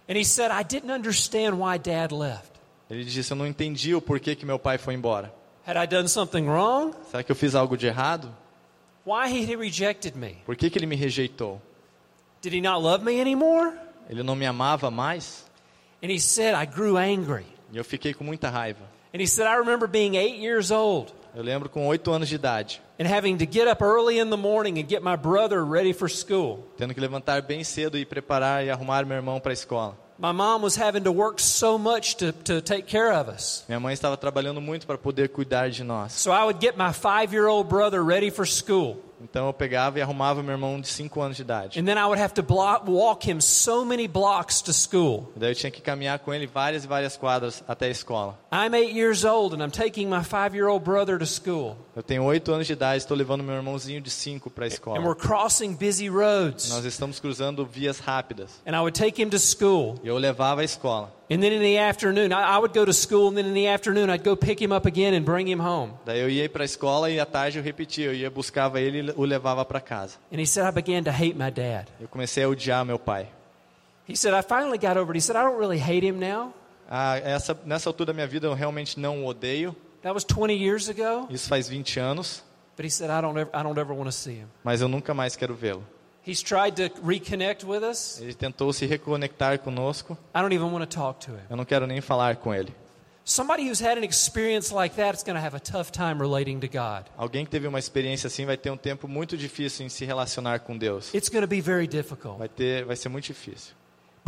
And 0.07 0.17
he 0.17 0.23
said, 0.23 0.51
I 0.51 0.63
didn't 0.63 0.93
understand 0.93 1.59
why 1.59 1.77
dad 1.77 2.15
left. 2.15 2.53
Ele 2.89 3.03
disse: 3.03 3.33
Eu 3.33 3.35
não 3.35 3.45
entendi 3.45 3.93
o 3.93 4.01
porquê 4.01 4.37
que 4.37 4.45
meu 4.45 4.57
pai 4.57 4.77
foi 4.77 4.93
embora. 4.93 5.35
Had 5.67 5.75
I 5.75 5.85
done 5.85 6.07
something 6.07 6.47
wrong? 6.47 6.93
Será 7.11 7.21
que 7.23 7.29
eu 7.29 7.35
fiz 7.35 7.53
algo 7.53 7.75
de 7.75 7.87
errado? 7.87 8.33
Why 9.05 9.27
he 9.29 9.53
rejected 9.53 10.15
me? 10.15 10.37
Por 10.45 10.55
que, 10.55 10.69
que 10.69 10.79
ele 10.79 10.85
me 10.85 10.95
rejeitou? 10.95 11.61
Did 12.41 12.53
he 12.53 12.61
not 12.61 12.81
love 12.81 13.03
me 13.03 13.19
anymore? 13.19 13.73
Ele 14.09 14.23
não 14.23 14.33
me 14.33 14.45
amava 14.45 14.89
mais? 14.89 15.45
And 16.01 16.09
he 16.09 16.19
said, 16.19 16.55
I 16.55 16.65
grew 16.65 16.97
angry. 16.97 17.45
E 17.73 17.77
eu 17.77 17.83
fiquei 17.83 18.13
com 18.13 18.23
muita 18.23 18.49
raiva. 18.49 18.79
And 19.13 19.21
he 19.21 19.27
said, 19.27 19.45
I 19.45 19.57
remember 19.57 19.87
being 19.87 20.15
eight 20.15 20.39
years 20.39 20.71
old 20.71 21.11
Eu 21.35 21.43
lembro 21.43 21.67
com 21.67 21.85
oito 21.85 22.11
anos 22.11 22.29
de 22.29 22.35
idade, 22.35 22.81
and 22.97 23.05
having 23.05 23.37
to 23.37 23.45
get 23.45 23.67
up 23.67 23.83
early 23.83 24.19
in 24.19 24.29
the 24.29 24.37
morning 24.37 24.79
and 24.79 24.87
get 24.87 25.03
my 25.03 25.17
brother 25.17 25.65
ready 25.65 25.91
for 25.91 26.09
school. 26.09 26.63
tendo 26.77 26.93
que 26.93 27.01
levantar 27.01 27.41
bem 27.41 27.63
cedo 27.65 27.97
e 27.97 28.05
preparar 28.05 28.65
e 28.65 28.69
arrumar 28.69 29.05
meu 29.05 29.17
irmão 29.17 29.39
para 29.39 29.51
a 29.51 29.53
escola. 29.53 29.97
My 30.19 30.31
mom 30.31 30.63
was 30.63 30.75
having 30.75 31.03
to 31.03 31.11
work 31.11 31.39
so 31.39 31.77
much 31.77 32.15
to, 32.17 32.31
to 32.45 32.59
take 32.59 32.87
care 32.87 33.11
of 33.11 33.29
us. 33.29 33.63
Minha 33.67 33.79
mãe 33.79 33.93
estava 33.93 34.17
trabalhando 34.17 34.59
muito 34.59 34.87
para 34.87 34.97
poder 34.97 35.29
cuidar 35.29 35.69
de 35.69 35.83
nós. 35.83 36.13
So 36.13 36.31
I 36.31 36.43
would 36.43 36.59
get 36.59 36.75
my 36.75 36.91
five 36.91 37.33
year 37.33 37.47
old 37.47 37.69
brother 37.69 38.03
ready 38.03 38.31
for 38.31 38.45
school. 38.45 38.97
Então 39.21 39.47
eu 39.47 39.53
pegava 39.53 39.97
e 39.97 40.01
arrumava 40.01 40.43
meu 40.43 40.51
irmão 40.53 40.79
de 40.79 40.87
5 40.87 41.19
anos 41.21 41.37
de 41.37 41.41
idade. 41.43 41.79
And 41.79 41.85
then 41.85 41.97
I 41.97 42.03
would 42.05 42.21
have 42.21 42.33
to 42.35 42.43
block, 42.43 42.89
walk 42.89 43.29
him 43.29 43.41
so 43.41 43.83
many 43.83 44.07
blocks 44.07 44.61
to 44.61 44.71
school. 44.73 45.31
E 45.35 45.39
daí 45.39 45.51
eu 45.51 45.55
tinha 45.55 45.71
que 45.71 45.81
caminhar 45.81 46.19
com 46.19 46.33
ele 46.33 46.45
várias 46.45 46.83
e 46.83 46.87
várias 46.87 47.17
quadras 47.17 47.63
até 47.67 47.87
a 47.87 47.89
escola. 47.89 48.37
I'm 48.51 48.75
eight 48.75 48.95
years 48.97 49.23
old 49.25 49.55
and 49.55 49.63
I'm 49.65 49.71
taking 49.71 50.07
my 50.07 50.23
five 50.23 50.55
year 50.55 50.67
old 50.67 50.85
brother 50.85 51.17
to 51.17 51.25
school. 51.25 51.75
Eu 51.95 52.03
tenho 52.03 52.23
8 52.23 52.51
anos 52.51 52.67
de 52.67 52.73
idade, 52.73 52.97
estou 52.97 53.17
levando 53.17 53.43
meu 53.43 53.55
irmãozinho 53.55 53.99
de 54.01 54.09
5 54.11 54.49
para 54.51 54.65
a 54.65 54.67
And 54.67 54.69
escola. 54.69 54.99
we're 54.99 55.15
crossing 55.19 55.73
busy 55.75 56.09
roads. 56.09 56.69
Nós 56.69 56.85
estamos 56.85 57.19
cruzando 57.19 57.65
vias 57.65 57.99
rápidas. 57.99 58.61
And 58.67 58.71
I 58.75 58.79
would 58.79 58.97
take 58.99 59.21
him 59.21 59.29
to 59.29 59.39
school. 59.39 59.95
E 60.03 60.07
eu 60.07 60.17
levava 60.17 60.61
à 60.61 60.63
escola. 60.63 61.16
And 61.29 61.41
then 61.41 61.51
in 61.51 61.61
the 61.61 61.77
afternoon, 61.77 62.31
I, 62.31 62.57
would 62.57 62.73
go 62.73 62.85
to 62.85 62.93
school, 62.93 63.27
and 63.27 63.35
then 63.37 63.45
in 63.47 63.53
the 63.53 63.67
afternoon, 63.67 64.09
I'd 64.09 64.23
go 64.23 64.37
pick 64.37 64.61
him 64.61 64.71
up 64.71 64.85
again 64.85 65.13
and 65.13 65.25
bring 65.25 65.45
him 65.45 65.59
home. 65.59 65.91
Daí 66.05 66.21
eu 66.21 66.29
ia 66.29 66.47
para 66.47 66.63
a 66.63 66.65
escola 66.65 67.09
e 67.09 67.19
à 67.19 67.25
tarde 67.25 67.57
eu 67.57 67.63
repetia, 67.63 68.05
eu 68.05 68.13
ia 68.13 68.29
buscava 68.29 68.79
ele 68.79 69.09
e 69.09 69.13
o 69.13 69.25
levava 69.25 69.65
para 69.65 69.81
casa. 69.81 70.17
And 70.31 70.39
he 70.39 70.45
said, 70.45 70.65
I 70.65 70.71
began 70.71 71.03
to 71.03 71.11
hate 71.11 71.35
my 71.35 71.51
dad. 71.51 71.87
Eu 71.99 72.07
comecei 72.07 72.43
a 72.43 72.47
odiar 72.47 72.85
meu 72.85 72.97
pai. 72.97 73.27
He 74.07 74.15
said, 74.15 74.33
I 74.33 74.41
finally 74.41 74.77
got 74.77 74.95
over 74.97 75.11
it. 75.11 75.17
He 75.17 75.21
said, 75.21 75.35
I 75.35 75.43
don't 75.43 75.59
really 75.59 75.79
hate 75.79 76.07
him 76.07 76.17
now. 76.17 76.53
Ah, 76.89 77.17
essa, 77.17 77.59
nessa 77.65 77.89
altura 77.89 78.07
da 78.07 78.13
minha 78.13 78.27
vida 78.27 78.47
eu 78.47 78.53
realmente 78.53 78.97
não 78.97 79.25
o 79.25 79.27
odeio. 79.27 79.75
That 80.03 80.13
was 80.13 80.23
20 80.23 80.53
years 80.53 80.87
ago. 80.87 81.27
Isso 81.29 81.49
faz 81.49 81.67
20 81.67 81.99
anos, 81.99 82.41
But 82.77 82.85
he 82.85 82.89
said, 82.89 83.09
I 83.09 83.19
don't 83.19 83.37
ever, 83.37 83.49
I 83.53 83.63
don't 83.63 83.77
ever 83.77 83.93
want 83.93 84.05
to 84.07 84.13
see 84.13 84.35
him. 84.35 84.47
mas 84.63 84.79
eu 84.79 84.87
nunca 84.87 85.13
mais 85.13 85.35
quero 85.35 85.53
vê-lo. 85.53 85.83
He's 86.27 86.43
tried 86.43 86.75
to 86.75 87.01
reconnect 87.01 87.63
with 87.63 87.83
us. 87.83 88.19
Ele 88.19 88.33
tentou 88.33 88.73
se 88.73 88.85
reconectar 88.85 89.59
conosco. 89.59 90.17
I 90.35 90.41
don't 90.41 90.53
even 90.53 90.69
want 90.71 90.89
to 90.89 90.93
talk 90.93 91.25
to 91.25 91.31
him. 91.31 91.39
Eu 91.49 91.55
não 91.55 91.63
quero 91.63 91.87
nem 91.87 92.01
falar 92.01 92.35
com 92.35 92.53
ele. 92.53 92.73
Somebody 93.23 93.69
who's 93.69 93.81
had 93.81 93.97
an 93.97 94.03
experience 94.03 94.73
like 94.73 94.95
that 94.95 95.15
is 95.15 95.23
going 95.23 95.35
to 95.35 95.41
have 95.41 95.55
a 95.55 95.59
tough 95.59 95.91
time 95.91 96.19
relating 96.19 96.59
to 96.59 96.67
God. 96.67 97.05
Alguém 97.17 97.45
que 97.45 97.51
teve 97.51 97.67
uma 97.67 97.79
experiência 97.79 98.27
assim 98.27 98.45
vai 98.45 98.57
ter 98.57 98.69
um 98.71 98.77
tempo 98.77 99.07
muito 99.07 99.37
difícil 99.37 99.85
em 99.85 99.89
se 99.89 100.05
relacionar 100.05 100.59
com 100.59 100.77
Deus. 100.77 101.13
It's 101.13 101.29
going 101.29 101.41
to 101.41 101.47
be 101.47 101.61
very 101.61 101.87
difficult. 101.87 102.37
Vai 102.37 102.49
ter, 102.49 102.83
vai 102.85 102.95
ser 102.95 103.09
muito 103.09 103.25
difícil. 103.25 103.73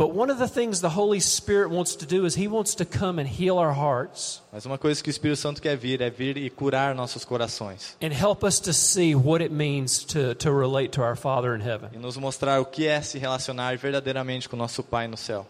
But 0.00 0.14
one 0.16 0.30
of 0.32 0.38
the 0.38 0.48
things 0.48 0.80
the 0.80 0.88
Holy 0.96 1.20
Spirit 1.20 1.68
wants 1.70 1.94
to 1.96 2.06
do 2.06 2.24
is 2.24 2.34
He 2.34 2.48
wants 2.48 2.74
to 2.76 2.86
come 2.86 3.18
and 3.20 3.28
heal 3.28 3.58
our 3.58 3.74
hearts 3.74 4.40
Mas 4.50 4.64
uma 4.64 4.78
coisa 4.78 5.02
que 5.02 5.10
o 5.10 5.12
Espírito 5.12 5.36
Santo 5.36 5.60
quer 5.60 5.76
vir 5.76 6.00
é 6.00 6.08
vir 6.08 6.38
e 6.38 6.48
curar 6.48 6.94
nossos 6.94 7.22
corações 7.22 7.98
and 8.00 8.10
help 8.10 8.42
us 8.42 8.58
to 8.60 8.72
see 8.72 9.14
what 9.14 9.42
it 9.42 9.52
means 9.52 10.02
to, 10.04 10.34
to 10.36 10.50
relate 10.50 10.92
to 10.92 11.02
our 11.02 11.14
Father 11.16 11.54
in 11.54 11.60
heaven. 11.60 11.90
e 11.92 11.98
nos 11.98 12.16
mostrar 12.16 12.58
o 12.62 12.64
que 12.64 12.86
é 12.86 13.02
se 13.02 13.18
relacionar 13.18 13.76
verdadeiramente 13.76 14.48
com 14.48 14.56
nosso 14.56 14.82
Pai 14.82 15.06
no 15.06 15.18
céu. 15.18 15.46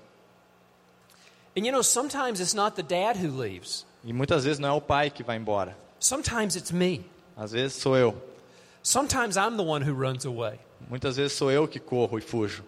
And 1.57 1.65
you 1.65 1.71
know, 1.71 1.83
sometimes 1.85 2.41
it's 2.41 2.53
not 2.53 2.75
the 2.75 2.83
dad 2.83 3.17
who 3.17 3.29
leaves, 3.31 3.87
E 4.05 4.13
muitas 4.13 4.43
vezes 4.43 4.59
não 4.59 4.71
é 4.71 4.73
o 4.73 4.81
pai 4.81 5.11
que 5.11 5.23
vai 5.23 5.37
embora. 5.37 5.77
sometimes 6.01 6.57
it's 6.57 6.73
me. 6.73 7.05
Às 7.37 7.53
vezes 7.53 7.75
sou 7.77 7.97
eu. 7.97 8.21
Sometimes 8.83 9.37
I'm 9.37 9.57
the 9.57 9.63
one 9.63 9.83
who 9.89 9.95
runs 9.95 10.25
away. 10.25 10.59
Muitas 10.89 11.17
vezes 11.19 11.35
sou 11.35 11.53
eu 11.53 11.69
que 11.69 11.79
corro 11.79 12.19
e 12.19 12.21
fujo. 12.21 12.65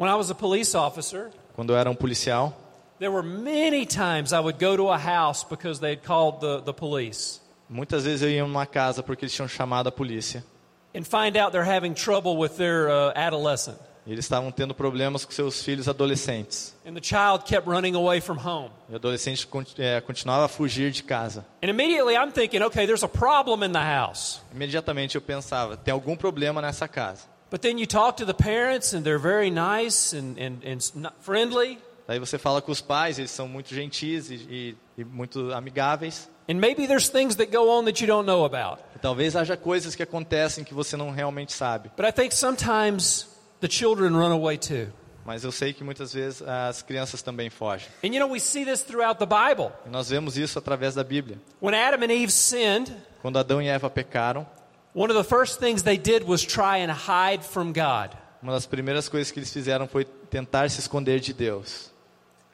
When 0.00 0.10
I 0.10 0.16
was 0.16 0.30
a 0.30 0.34
police 0.34 0.74
officer, 0.74 1.30
Quando 1.54 1.74
eu 1.74 1.76
era 1.76 1.90
um 1.90 1.94
policial, 1.94 2.56
there 2.98 3.12
were 3.12 3.22
many 3.22 3.84
times 3.84 4.32
I 4.32 4.40
would 4.40 4.58
go 4.58 4.74
to 4.74 4.88
a 4.88 4.96
house 4.96 5.44
because 5.44 5.78
they 5.78 5.90
had 5.90 6.02
called 6.02 6.40
the, 6.40 6.62
the 6.64 6.72
police 6.72 7.40
muitas 7.70 8.04
vezes 8.04 8.22
eu 8.22 8.30
ia 8.30 8.42
numa 8.42 8.66
casa 8.66 9.02
porque 9.02 9.24
eles 9.24 9.34
tinham 9.34 9.48
chamado 9.48 9.88
a 9.88 9.92
polícia. 9.92 10.42
and 10.94 11.04
find 11.04 11.36
out 11.36 11.52
they're 11.52 11.62
having 11.62 11.94
trouble 11.94 12.36
with 12.36 12.56
their 12.56 12.88
uh, 12.88 13.12
adolescent. 13.14 13.78
E 14.06 14.12
eles 14.12 14.24
estavam 14.24 14.50
tendo 14.50 14.74
problemas 14.74 15.24
com 15.24 15.30
seus 15.30 15.62
filhos 15.62 15.86
adolescentes. 15.86 16.74
And 16.84 16.94
the 16.94 17.02
child 17.02 17.44
kept 17.44 17.68
running 17.68 17.94
away 17.94 18.20
from 18.20 18.38
home. 18.38 18.70
E 18.88 18.94
o 18.94 18.96
adolescente 18.96 19.46
eh, 19.78 20.00
continuava 20.00 20.46
a 20.46 20.48
fugir 20.48 20.90
de 20.90 21.02
casa. 21.04 21.44
And 21.62 21.68
immediately 21.68 22.16
I'm 22.16 22.32
thinking, 22.32 22.62
okay, 22.62 22.86
there's 22.86 23.04
a 23.04 23.08
problem 23.08 23.62
in 23.62 23.72
the 23.72 23.78
house. 23.78 24.40
Imediatamente 24.52 25.14
eu 25.14 25.20
pensava, 25.20 25.76
tem 25.76 25.92
algum 25.92 26.16
problema 26.16 26.60
nessa 26.60 26.88
casa. 26.88 27.28
But 27.50 27.62
then 27.62 27.78
you 27.78 27.86
talk 27.86 28.16
to 28.18 28.24
the 28.26 28.34
parents 28.34 28.92
and 28.94 29.02
they're 29.02 29.18
very 29.20 29.50
nice 29.50 30.12
and, 30.16 30.38
and, 30.38 30.58
and 30.64 31.10
friendly. 31.20 31.78
Daí 32.06 32.18
você 32.18 32.38
fala 32.38 32.60
com 32.62 32.72
os 32.72 32.80
pais, 32.80 33.18
eles 33.18 33.30
são 33.30 33.46
muito 33.48 33.74
gentis 33.74 34.30
e, 34.30 34.34
e- 34.34 34.76
e 34.98 35.04
muito 35.04 35.52
amigáveis. 35.52 36.28
And 36.48 36.54
maybe 36.54 36.86
there's 36.88 37.08
things 37.08 37.36
that 37.36 37.50
go 37.52 37.68
on 37.70 37.84
that 37.84 38.00
you 38.02 38.06
don't 38.08 38.26
know 38.26 38.44
about. 38.44 38.82
E 38.96 38.98
talvez 38.98 39.36
haja 39.36 39.56
coisas 39.56 39.94
que 39.94 40.02
acontecem 40.02 40.64
que 40.64 40.74
você 40.74 40.96
não 40.96 41.10
realmente 41.10 41.52
sabe. 41.52 41.90
But 41.96 42.06
I 42.06 42.12
think 42.12 42.34
sometimes 42.34 43.28
the 43.60 43.68
children 43.68 44.12
run 44.14 44.32
away 44.32 44.58
too. 44.58 44.88
Mas 45.24 45.44
eu 45.44 45.52
sei 45.52 45.72
que 45.72 45.84
muitas 45.84 46.12
vezes 46.12 46.42
as 46.42 46.82
crianças 46.82 47.22
também 47.22 47.50
fogem. 47.50 47.86
And 48.02 48.08
you 48.08 48.18
know, 48.18 48.30
we 48.32 48.40
see 48.40 48.64
this 48.64 48.82
throughout 48.82 49.18
the 49.18 49.26
Bible. 49.26 49.70
E 49.86 49.90
nós 49.90 50.08
vemos 50.08 50.36
isso 50.36 50.58
através 50.58 50.94
da 50.94 51.04
Bíblia. 51.04 51.38
When 51.62 51.74
Adam 51.74 52.02
and 52.04 52.10
Eve 52.12 52.32
sinned, 52.32 52.92
Quando 53.22 53.38
Adão 53.38 53.60
e 53.62 53.68
Eva 53.68 53.88
pecaram, 53.90 54.44
one 54.94 55.10
of 55.10 55.16
the 55.16 55.28
first 55.28 55.60
things 55.60 55.82
they 55.82 55.96
did 55.96 56.24
was 56.24 56.44
try 56.44 56.78
and 56.78 56.90
hide 56.90 57.44
from 57.44 57.72
God. 57.72 58.16
uma 58.42 58.52
das 58.52 58.66
primeiras 58.66 59.08
coisas 59.08 59.30
que 59.30 59.38
eles 59.38 59.52
fizeram 59.52 59.86
foi 59.86 60.04
tentar 60.04 60.68
se 60.70 60.80
esconder 60.80 61.20
de 61.20 61.32
Deus. 61.32 61.90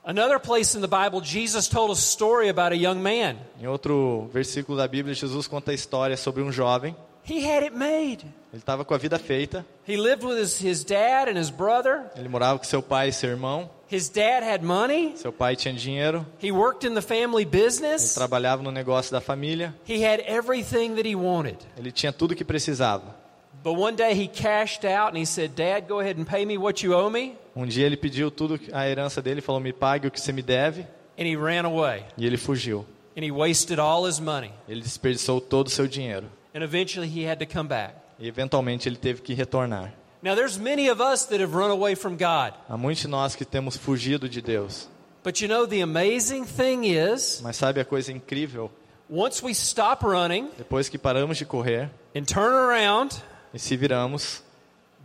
Another 0.04 0.38
place 0.38 0.76
in 0.76 0.80
the 0.80 0.86
Bible, 0.86 1.20
Jesus 1.20 1.68
told 1.68 1.90
a 1.90 1.96
story 1.96 2.48
about 2.48 2.72
a 2.72 2.76
young 2.76 3.00
man. 3.02 3.36
Em 3.60 3.66
outro 3.66 4.30
versículo 4.32 4.78
da 4.78 4.86
Bíblia, 4.86 5.14
Jesus 5.14 5.48
conta 5.48 5.72
a 5.72 5.74
história 5.74 6.16
sobre 6.16 6.42
um 6.42 6.52
jovem. 6.52 6.94
He 7.28 7.44
had 7.44 7.64
it 7.64 7.74
made. 7.76 8.24
Ele 8.52 8.60
estava 8.62 8.84
com 8.84 8.94
a 8.94 8.98
vida 8.98 9.18
feita. 9.18 9.64
He 9.88 9.96
lived 9.96 10.24
with 10.24 10.38
his, 10.38 10.58
his 10.60 10.84
dad 10.84 11.28
and 11.28 11.38
his 11.38 11.50
brother. 11.50 12.04
Ele 12.16 12.28
morava 12.28 12.58
com 12.58 12.64
seu 12.64 12.82
pai 12.82 13.08
e 13.08 13.12
seu 13.12 13.30
irmão. 13.30 13.68
His 13.90 14.08
dad 14.08 14.42
had 14.44 14.62
money. 14.62 15.16
Seu 15.16 15.32
pai 15.32 15.54
tinha 15.56 15.74
dinheiro. 15.74 16.26
He 16.42 16.50
worked 16.52 16.86
in 16.86 16.94
the 16.94 17.00
family 17.02 17.42
Ele 17.42 17.50
business. 17.64 18.14
trabalhava 18.14 18.62
no 18.62 18.70
negócio 18.70 19.12
da 19.12 19.20
família. 19.20 19.74
He 19.88 20.04
had 20.04 20.20
everything 20.26 20.94
that 20.94 21.06
he 21.08 21.14
wanted. 21.14 21.58
Ele 21.76 21.90
tinha 21.92 22.12
tudo 22.12 22.34
que 22.34 22.44
precisava. 22.44 23.14
But 23.62 23.76
one 23.76 23.96
day 23.96 24.12
he 24.14 24.28
cashed 24.28 24.84
out 24.84 25.08
and 25.08 25.18
he 25.18 25.26
said, 25.26 25.52
Dad, 25.56 25.86
go 25.88 25.98
ahead 25.98 26.18
and 26.20 26.24
pay 26.24 26.44
me 26.46 26.56
what 26.56 26.84
you 26.86 26.94
owe 26.94 27.10
me. 27.10 27.36
Um 27.56 27.66
dia 27.66 27.86
ele 27.86 27.96
pediu 27.96 28.30
tudo 28.30 28.60
a 28.72 28.88
herança 28.88 29.20
dele, 29.20 29.40
falou: 29.40 29.60
"Me 29.60 29.72
pague 29.72 30.06
o 30.06 30.10
que 30.10 30.20
você 30.20 30.32
me 30.32 30.42
deve", 30.42 30.82
And 31.18 31.24
he 31.26 31.34
ran 31.36 31.64
away. 31.66 32.04
e 32.16 32.24
ele 32.26 32.36
fugiu. 32.36 32.86
And 33.16 33.24
he 33.24 33.32
wasted 33.32 33.80
all 33.80 34.06
his 34.08 34.20
money. 34.20 34.52
Ele 34.68 34.80
desperdiçou 34.82 35.40
todo 35.40 35.66
o 35.68 35.70
seu 35.70 35.88
dinheiro 35.88 36.26
And 36.56 36.62
eventually 36.64 37.06
he 37.06 37.28
had 37.28 37.38
to 37.44 37.46
come 37.46 37.68
back. 37.68 37.94
e 38.18 38.26
eventualmente 38.26 38.88
ele 38.88 38.96
teve 38.96 39.20
que 39.20 39.34
retornar. 39.34 39.92
Now 40.22 40.34
there's 40.34 40.56
many 40.56 40.88
of 40.88 41.02
us 41.02 41.26
that 41.26 41.42
have 41.42 41.54
run 41.54 41.70
away 41.70 41.94
from 41.94 42.16
God. 42.16 42.54
Há 42.66 42.78
muitos 42.78 43.02
de 43.02 43.08
nós 43.08 43.36
que 43.36 43.44
temos 43.44 43.76
fugido 43.76 44.26
de 44.26 44.40
Deus. 44.40 44.88
But 45.22 45.42
you 45.42 45.48
know, 45.48 45.66
the 45.66 45.82
amazing 45.82 46.46
thing 46.46 46.86
is, 46.86 47.42
Mas 47.42 47.56
sabe 47.56 47.78
a 47.78 47.84
coisa 47.84 48.10
incrível? 48.10 48.70
once 49.10 49.44
we 49.44 49.52
stop 49.52 50.02
running 50.02 50.48
Depois 50.56 50.88
que 50.88 50.96
paramos 50.96 51.36
de 51.36 51.44
correr 51.44 51.90
and 52.14 52.24
turn 52.24 52.54
around, 52.54 53.22
e 53.52 53.58
se 53.58 53.76
viramos, 53.76 54.42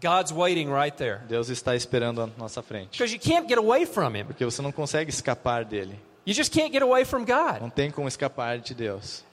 God's 0.02 0.32
waiting 0.32 0.70
right 0.72 0.96
there. 0.96 1.20
Deus 1.28 1.50
está 1.50 1.76
esperando 1.76 2.22
à 2.22 2.30
nossa 2.38 2.62
frente. 2.62 2.98
Because 2.98 3.14
you 3.14 3.20
can't 3.20 3.50
get 3.50 3.58
away 3.58 3.86
from 3.86 4.16
Him. 4.16 4.26
Porque 4.26 4.46
você 4.46 4.62
não 4.62 4.72
consegue 4.72 5.10
escapar 5.10 5.66
dele. 5.66 6.00
You 6.26 6.34
just 6.34 6.54
can't 6.54 6.72
get 6.72 6.82
away 6.82 7.04
from 7.04 7.26
God. 7.26 7.60
Não 7.60 7.70
tem 7.70 7.92
como 7.92 8.08
escapar 8.08 8.58
de 8.60 8.74
Deus. 8.74 9.24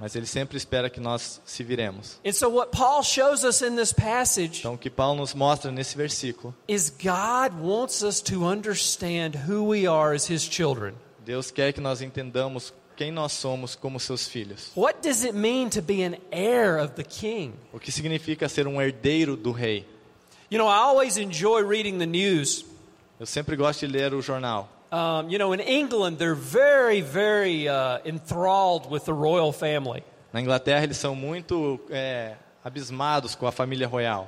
Mas 0.00 0.14
ele 0.14 0.26
sempre 0.26 0.56
espera 0.56 0.88
que 0.88 1.00
nós 1.00 1.40
se 1.44 1.64
viremos. 1.64 2.20
And 2.24 2.32
so, 2.32 2.48
what 2.48 2.70
Paul 2.70 3.02
shows 3.02 3.42
us 3.42 3.60
in 3.60 3.76
this 3.76 3.92
passage 3.92 4.60
Então, 4.60 4.74
o 4.74 4.78
que 4.78 4.88
Paulo 4.88 5.20
nos 5.20 5.34
mostra 5.34 5.72
nesse 5.72 5.96
versículo, 5.96 6.54
is 6.68 6.90
God 6.90 7.60
wants 7.60 8.02
us 8.02 8.20
to 8.20 8.44
understand 8.44 9.36
who 9.48 9.68
we 9.68 9.86
are 9.86 10.14
as 10.14 10.30
His 10.30 10.42
children. 10.42 10.94
Deus 11.24 11.50
quer 11.50 11.72
que 11.72 11.80
nós 11.80 12.00
entendamos 12.00 12.72
quem 12.96 13.10
nós 13.10 13.32
somos 13.32 13.74
como 13.74 13.98
seus 13.98 14.28
filhos. 14.28 14.70
What 14.76 15.00
does 15.02 15.24
it 15.24 15.32
mean 15.32 15.70
to 15.70 15.80
be 15.80 16.04
an 16.04 16.16
heir 16.30 16.78
of 16.78 16.94
the 16.94 17.04
King? 17.04 17.54
O 17.72 17.80
que 17.80 17.90
significa 17.90 18.48
ser 18.48 18.66
um 18.66 18.80
herdeiro 18.80 19.36
do 19.36 19.52
rei. 19.52 19.86
You 20.50 20.58
know, 20.58 20.68
I 20.68 20.78
always 20.78 21.16
enjoy 21.16 21.62
reading 21.62 21.98
the 21.98 22.06
news. 22.06 22.64
Eu 23.18 23.26
sempre 23.26 23.56
gosto 23.56 23.86
de 23.86 23.92
ler 23.92 24.12
o 24.12 24.20
jornal. 24.20 24.68
Um, 24.92 25.28
you 25.30 25.38
know, 25.38 25.52
in 25.52 25.60
England, 25.60 26.18
they're 26.18 26.34
very, 26.34 27.00
very 27.00 27.68
uh, 27.68 27.98
enthralled 28.04 28.90
with 28.90 29.04
the 29.04 29.12
royal 29.14 29.52
family. 29.52 30.02
Na 30.32 30.40
Inglaterra, 30.40 30.82
eles 30.84 30.96
são 30.96 31.14
muito 31.14 31.78
é, 31.90 32.34
abismados 32.64 33.34
com 33.36 33.46
a 33.46 33.52
família 33.52 33.86
royal. 33.88 34.26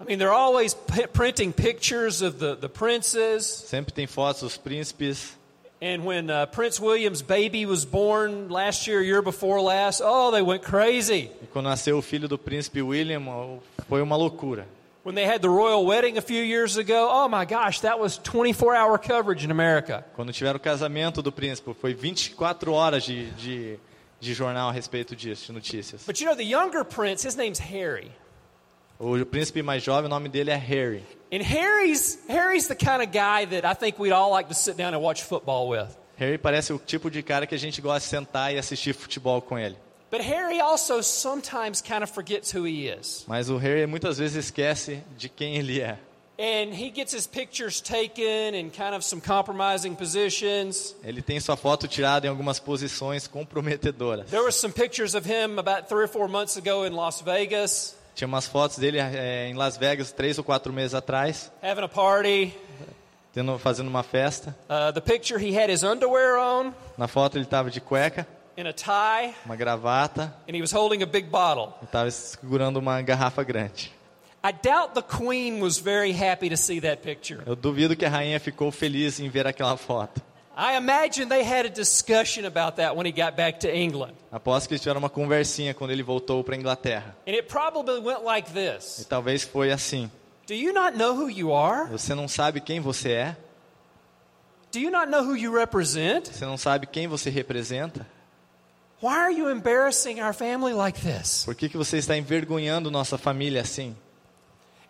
I 0.00 0.04
mean, 0.04 0.18
they're 0.18 0.32
always 0.32 0.74
printing 1.12 1.52
pictures 1.52 2.22
of 2.22 2.38
the, 2.38 2.56
the 2.56 2.68
princes. 2.68 3.44
Sempre 3.46 3.92
tem 3.92 4.06
fotos 4.06 4.42
dos 4.42 4.56
príncipes. 4.56 5.36
And 5.80 6.04
when 6.04 6.30
uh, 6.30 6.46
Prince 6.46 6.80
William's 6.80 7.22
baby 7.22 7.66
was 7.66 7.84
born 7.84 8.48
last 8.50 8.86
year, 8.86 9.00
year 9.02 9.20
before 9.20 9.60
last, 9.60 10.00
oh, 10.04 10.30
they 10.30 10.42
went 10.42 10.62
crazy. 10.62 11.28
E 11.42 11.46
quando 11.52 11.66
nasceu 11.68 11.98
o 11.98 12.02
filho 12.02 12.28
do 12.28 12.38
príncipe 12.38 12.80
William, 12.82 13.22
o- 13.28 13.60
foi 13.88 14.00
uma 14.00 14.14
loucura. 14.16 14.64
When 15.04 15.16
they 15.16 15.26
had 15.26 15.42
the 15.42 15.50
royal 15.50 15.84
wedding 15.84 16.16
a 16.16 16.20
few 16.20 16.40
years 16.40 16.76
ago, 16.76 17.08
oh 17.10 17.28
my 17.28 17.44
gosh, 17.44 17.80
that 17.80 17.98
was 17.98 18.18
24 18.18 18.76
hour 18.76 18.98
coverage 18.98 19.44
in 19.44 19.50
America. 19.50 20.04
Quando 20.14 20.32
tiveram 20.32 20.58
o 20.58 20.60
casamento 20.60 21.20
do 21.20 21.32
príncipe, 21.32 21.74
foi 21.74 21.92
24 21.92 22.72
horas 22.72 23.02
de, 23.02 23.28
de, 23.32 23.80
de 24.20 24.32
jornal 24.32 24.68
a 24.68 24.72
respeito 24.72 25.16
disso, 25.16 25.46
de 25.46 25.52
notícias. 25.52 26.04
But 26.06 26.20
you 26.20 26.26
know, 26.26 26.36
the 26.36 26.44
younger 26.44 26.84
prince, 26.84 27.26
his 27.26 27.34
name's 27.34 27.58
Harry. 27.58 28.12
O 28.96 29.26
príncipe 29.26 29.60
mais 29.60 29.82
jovem, 29.82 30.06
o 30.06 30.08
nome 30.08 30.28
dele 30.28 30.52
é 30.52 30.56
Harry. 30.56 31.02
And 31.32 31.42
Harry's, 31.42 32.20
Harry's 32.28 32.68
the 32.68 32.76
kind 32.76 33.02
of 33.02 33.10
guy 33.10 33.46
that 33.46 33.66
I 33.66 33.74
think 33.74 33.98
we'd 33.98 34.12
all 34.12 34.30
like 34.30 34.48
to 34.50 34.54
sit 34.54 34.76
down 34.76 34.94
and 34.94 35.02
watch 35.02 35.24
football 35.24 35.68
with. 35.68 35.88
Harry 36.16 36.38
parece 36.38 36.72
o 36.72 36.78
tipo 36.78 37.10
de 37.10 37.24
cara 37.24 37.44
que 37.44 37.56
a 37.56 37.58
gente 37.58 37.80
gosta 37.80 37.98
de 37.98 38.06
sentar 38.06 38.54
e 38.54 38.58
assistir 38.58 38.94
futebol 38.94 39.42
com 39.42 39.58
ele. 39.58 39.76
But 40.12 40.20
Harry 40.20 40.60
also 40.60 41.00
sometimes 41.00 41.80
kind 41.80 42.02
of 42.02 42.10
forgets 42.10 42.52
who 42.54 42.64
he 42.64 42.86
is. 42.86 43.24
Mas 43.26 43.48
o 43.48 43.56
Harry 43.56 43.86
muitas 43.86 44.18
vezes 44.18 44.44
esquece 44.44 45.02
de 45.16 45.30
quem 45.30 45.56
ele 45.56 45.80
é. 45.80 45.96
And 46.38 46.74
he 46.74 46.90
gets 46.90 47.14
his 47.14 47.26
pictures 47.26 47.80
taken 47.80 48.54
in 48.54 48.68
kind 48.68 48.94
of 48.94 49.02
some 49.04 49.22
compromising 49.22 49.94
positions. 49.94 50.94
Ele 51.02 51.22
tem 51.22 51.40
sua 51.40 51.56
foto 51.56 51.88
tirada 51.88 52.26
em 52.26 52.28
algumas 52.28 52.60
posições 52.60 53.26
comprometedoras. 53.26 54.28
There 54.28 54.42
was 54.44 54.56
some 54.56 54.74
pictures 54.74 55.14
of 55.14 55.26
him 55.26 55.58
about 55.58 55.88
three 55.88 56.04
or 56.04 56.08
four 56.08 56.28
months 56.28 56.58
ago 56.58 56.84
in 56.84 56.92
Las 56.92 57.22
Vegas 57.22 57.96
Tinha 58.14 58.28
umas 58.28 58.46
fotos 58.46 58.76
dele 58.76 58.98
é, 58.98 59.48
em 59.48 59.54
Las 59.54 59.78
Vegas 59.78 60.12
três 60.12 60.36
ou 60.36 60.44
quatro 60.44 60.74
meses 60.74 60.94
atrás, 60.94 61.50
having 61.62 61.84
a 61.84 61.88
party. 61.88 62.52
tendo, 63.32 63.58
fazendo 63.58 63.88
uma 63.88 64.02
festa. 64.02 64.54
Uh, 64.68 64.92
the 64.92 65.00
picture, 65.00 65.38
he 65.42 65.56
had 65.58 65.70
his 65.72 65.82
underwear 65.82 66.36
on 66.36 66.74
Na 66.98 67.08
foto 67.08 67.38
ele 67.38 67.44
estava 67.44 67.70
de 67.70 67.80
cueca, 67.80 68.26
tie, 68.74 69.34
uma 69.46 69.56
gravata, 69.56 70.34
and 70.48 70.54
he 70.56 70.60
was 70.60 70.72
holding 70.72 71.02
a 71.02 71.06
big 71.06 71.28
bottle. 71.28 71.72
e 71.80 71.84
estava 71.84 72.10
segurando 72.10 72.78
uma 72.78 73.00
garrafa 73.02 73.42
grande. 73.42 73.92
I 74.44 74.50
doubt 74.52 74.94
the 74.94 75.02
queen 75.02 75.60
was 75.60 75.78
very 75.78 76.12
happy 76.12 76.48
to 76.50 76.56
see 76.56 76.80
that 76.80 77.02
picture. 77.02 77.42
Eu 77.46 77.54
duvido 77.54 77.94
que 77.96 78.04
a 78.04 78.08
rainha 78.08 78.40
ficou 78.40 78.72
feliz 78.72 79.20
em 79.20 79.28
ver 79.28 79.46
aquela 79.46 79.76
foto. 79.76 80.20
I 80.56 80.76
imagine 80.76 81.28
they 81.28 81.42
had 81.42 81.64
a 81.64 81.70
discussion 81.70 82.44
about 82.44 82.76
that 82.76 82.94
when 82.94 83.06
he 83.06 83.12
got 83.12 83.36
back 83.36 83.60
to 83.60 83.68
England. 83.74 84.12
Aposto 84.30 84.68
que 84.68 84.74
eles 84.74 84.82
tiveram 84.82 84.98
uma 84.98 85.08
conversinha 85.08 85.72
quando 85.72 85.92
ele 85.92 86.02
voltou 86.02 86.44
para 86.44 86.54
a 86.54 86.58
Inglaterra. 86.58 87.16
And 87.26 87.32
it 87.32 87.44
probably 87.44 88.00
went 88.00 88.22
like 88.24 88.50
E 88.50 88.52
this 88.52 89.06
talvez 89.08 89.44
foi 89.44 89.70
assim. 89.70 90.10
Do 90.46 90.54
you 90.54 90.72
not 90.74 90.98
know 90.98 91.14
who 91.14 91.30
you 91.30 91.54
are? 91.54 91.88
Você 91.90 92.14
não 92.14 92.28
sabe 92.28 92.60
quem 92.60 92.80
você 92.80 93.12
é? 93.12 93.36
Do 94.72 94.78
you 94.78 94.90
not 94.90 95.06
know 95.08 95.22
who 95.22 95.36
you 95.36 95.54
represent? 95.54 96.26
Você 96.28 96.44
não 96.44 96.58
sabe 96.58 96.86
quem 96.86 97.06
você 97.06 97.30
representa? 97.30 98.06
Why 99.02 99.16
are 99.16 99.32
you 99.32 99.48
embarrassing 99.50 100.20
our 100.20 100.32
family 100.32 100.72
like 100.72 101.00
this? 101.00 101.44
Por 101.44 101.56
que, 101.56 101.68
que 101.68 101.76
você 101.76 101.98
está 101.98 102.16
envergonhando 102.16 102.88
nossa 102.88 103.18
família 103.18 103.60
assim? 103.60 103.96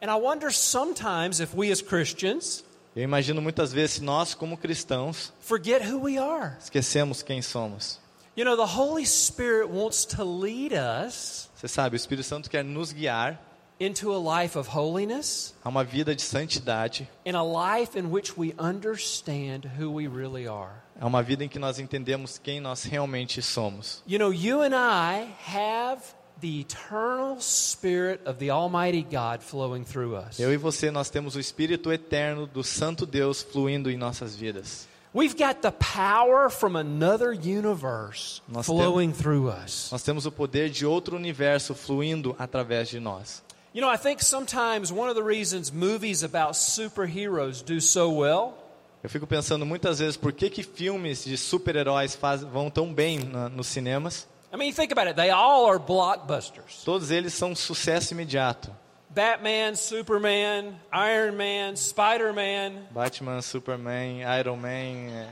And 0.02 0.10
I 0.10 0.16
wonder 0.20 0.52
sometimes 0.52 1.40
if 1.40 1.54
we 1.56 1.72
as 1.72 1.80
Christians 1.80 2.62
Eu 2.94 3.02
imagino 3.02 3.40
muitas 3.40 3.72
vezes 3.72 4.00
nós, 4.00 4.34
como 4.34 4.58
cristãos, 4.58 5.32
forget 5.40 5.82
who 5.82 5.98
we 6.02 6.18
are. 6.18 6.56
esquecemos 6.60 7.22
quem 7.22 7.40
somos. 7.40 7.98
You 8.36 8.44
know, 8.44 8.54
the 8.54 8.78
Holy 8.78 9.06
Spirit 9.06 9.70
wants 9.70 10.04
to 10.04 10.22
lead 10.24 10.74
us 10.74 11.48
Você 11.56 11.66
sabe, 11.68 11.94
o 11.94 11.96
Espírito 11.96 12.26
Santo 12.26 12.50
quer 12.50 12.62
nos 12.62 12.92
guiar 12.92 13.40
into 13.82 14.14
a 14.14 14.18
life 14.18 14.56
of 14.56 14.68
holiness 14.68 15.54
a 15.64 15.68
uma 15.68 15.82
vida 15.82 16.14
de 16.14 16.22
santidade, 16.22 17.08
and 17.26 17.36
a 17.36 17.42
life 17.42 17.98
in 17.98 18.10
which 18.10 18.36
we 18.38 18.54
understand 18.58 19.68
who 19.78 19.90
we 19.90 20.06
really 20.06 20.46
are. 20.46 20.82
a 21.00 21.06
uma 21.06 21.22
vida 21.22 21.44
em 21.44 21.48
que 21.48 21.58
nós 21.58 21.78
entendemos 21.78 22.38
quem 22.38 22.60
nós 22.60 22.84
realmente 22.84 23.42
somos. 23.42 24.02
You 24.06 24.18
know, 24.18 24.32
you 24.32 24.62
and 24.62 24.74
I 24.74 25.34
have 25.46 26.02
the 26.40 26.60
eternal 26.60 27.40
Spirit 27.40 28.20
of 28.24 28.38
the 28.38 28.50
Almighty 28.50 29.02
God 29.02 29.42
flowing 29.42 29.84
through 29.84 30.16
us. 30.16 30.38
Eu 30.38 30.52
e 30.52 30.56
você, 30.56 30.90
nós 30.90 31.10
temos 31.10 31.34
o 31.34 31.40
Espírito 31.40 31.92
eterno 31.92 32.46
do 32.46 32.62
Santo 32.62 33.04
Deus 33.04 33.42
fluindo 33.42 33.90
em 33.90 33.96
nossas 33.96 34.36
vidas. 34.36 34.86
We've 35.14 35.36
got 35.36 35.60
the 35.60 35.70
power 35.72 36.48
from 36.48 36.74
another 36.74 37.32
universe 37.32 38.40
Nós 38.48 38.64
flowing 38.64 39.12
through 39.12 39.48
us. 39.48 39.90
Nós 39.92 40.02
temos 40.02 40.24
o 40.24 40.32
poder 40.32 40.70
de 40.70 40.86
outro 40.86 41.16
universo 41.16 41.74
fluindo 41.74 42.34
através 42.38 42.88
de 42.88 42.98
nós. 42.98 43.42
You 43.74 43.80
know, 43.80 43.88
I 43.88 43.96
think 43.96 44.22
sometimes 44.22 44.92
one 44.92 45.08
of 45.08 45.14
the 45.16 45.22
reasons 45.22 45.72
movies 45.72 46.22
about 46.22 46.54
superheroes 46.54 47.62
do 47.64 47.80
so 47.80 48.10
well 48.10 48.54
Eu 49.02 49.10
fico 49.10 49.26
pensando 49.26 49.64
muitas 49.66 49.98
vezes 49.98 50.16
por 50.16 50.32
que, 50.32 50.48
que 50.48 50.62
filmes 50.62 51.24
de 51.24 51.36
super-heróis 51.36 52.16
vão 52.52 52.70
tão 52.70 52.92
bem 52.94 53.18
na- 53.18 53.48
nos 53.48 53.66
cinemas. 53.66 54.28
I 54.52 54.56
mean, 54.56 54.72
think 54.72 54.92
about 54.92 55.08
it. 55.08 55.16
They 55.16 55.30
all 55.30 55.66
are 55.66 55.78
blockbusters. 55.78 56.84
Todos 56.84 57.10
eles 57.10 57.34
são 57.34 57.50
um 57.52 57.56
sucesso 57.56 58.12
imediato. 58.14 58.70
Batman, 59.10 59.74
Superman, 59.74 60.74
Iron 60.92 61.32
Man, 61.36 61.74
Spider-Man. 61.76 62.86
Batman, 62.92 63.42
Superman, 63.42 64.20
Iron 64.38 64.56
Man, 64.58 65.10
é. 65.10 65.28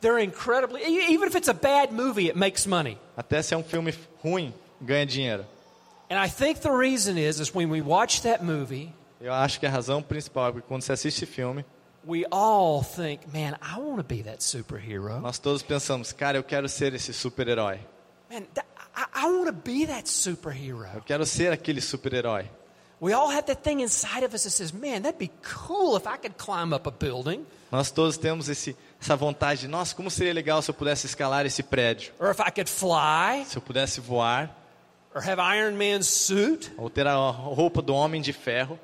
They're 0.00 0.18
incredibly 0.18 0.80
even 0.82 1.28
if 1.28 1.34
it's 1.36 1.48
a 1.48 1.52
bad 1.54 1.92
movie, 1.92 2.28
it 2.28 2.36
makes 2.38 2.66
money. 2.66 2.96
até 3.16 3.42
se 3.42 3.52
é 3.52 3.56
um 3.56 3.62
filme 3.62 3.92
ruim, 4.24 4.54
ganha 4.80 5.04
dinheiro. 5.04 5.44
Is 6.10 7.40
is 7.40 7.54
when 7.54 7.70
we 7.70 7.80
watch 7.80 8.22
that 8.22 8.42
movie, 8.42 8.92
Eu 9.20 9.34
acho 9.34 9.60
que 9.60 9.66
a 9.66 9.70
razão 9.70 10.02
principal 10.02 10.48
é 10.48 10.52
porque 10.52 10.66
quando 10.66 10.82
você 10.82 10.92
assiste 10.92 11.26
filme, 11.26 11.64
we 12.06 12.24
all 12.30 12.82
think, 12.82 13.26
"Man, 13.26 13.58
I 13.60 13.78
want 13.78 13.98
to 13.98 14.02
be 14.02 14.22
that 14.22 14.42
superhero. 14.42 15.20
nós 15.20 15.38
todos 15.38 15.62
pensamos, 15.62 16.10
cara, 16.12 16.38
eu 16.38 16.42
quero 16.42 16.68
ser 16.68 16.94
esse 16.94 17.12
super-herói. 17.12 17.78
Man, 18.30 18.46
I, 18.96 19.26
want 19.26 19.46
to 19.46 19.52
be 19.52 19.86
that 19.86 20.08
superhero." 20.08 20.86
Eu 20.94 21.02
quero 21.02 21.26
ser 21.26 21.52
aquele 21.52 21.80
super-herói. 21.80 22.46
We 23.00 23.12
all 23.12 23.30
have 23.30 23.44
that 23.44 23.62
thing 23.62 23.82
inside 23.82 24.24
of 24.24 24.34
us 24.34 24.42
that 24.42 24.50
says, 24.50 24.72
"Man, 24.72 25.02
that'd 25.02 25.18
be 25.18 25.30
cool 25.66 25.96
if 25.96 26.06
I 26.06 26.18
could 26.18 26.34
climb 26.36 26.74
up 26.74 26.88
a 26.88 26.92
building." 26.92 27.46
Nós 27.70 27.90
todos 27.90 28.16
temos 28.16 28.48
esse, 28.48 28.76
essa 29.00 29.14
vontade. 29.16 29.68
Nossa, 29.68 29.94
como 29.94 30.10
seria 30.10 30.32
legal 30.32 30.60
se 30.60 30.70
eu 30.70 30.74
pudesse 30.74 31.06
escalar 31.06 31.46
esse 31.46 31.62
prédio, 31.62 32.12
or 32.18 32.30
if 32.30 32.40
I 32.40 32.50
could 32.50 32.68
fly, 32.68 33.44
se 33.46 33.56
eu 33.56 33.62
pudesse 33.62 34.00
voar, 34.00 34.50
or 35.14 35.22
have 35.22 35.40
Iron 35.40 35.76
Man's 35.76 36.06
suit. 36.06 36.70
ou 36.76 36.88
ter 36.88 37.06
a 37.06 37.30
roupa 37.30 37.82
do 37.82 37.94
Homem 37.94 38.20
de 38.22 38.32
Ferro. 38.32 38.78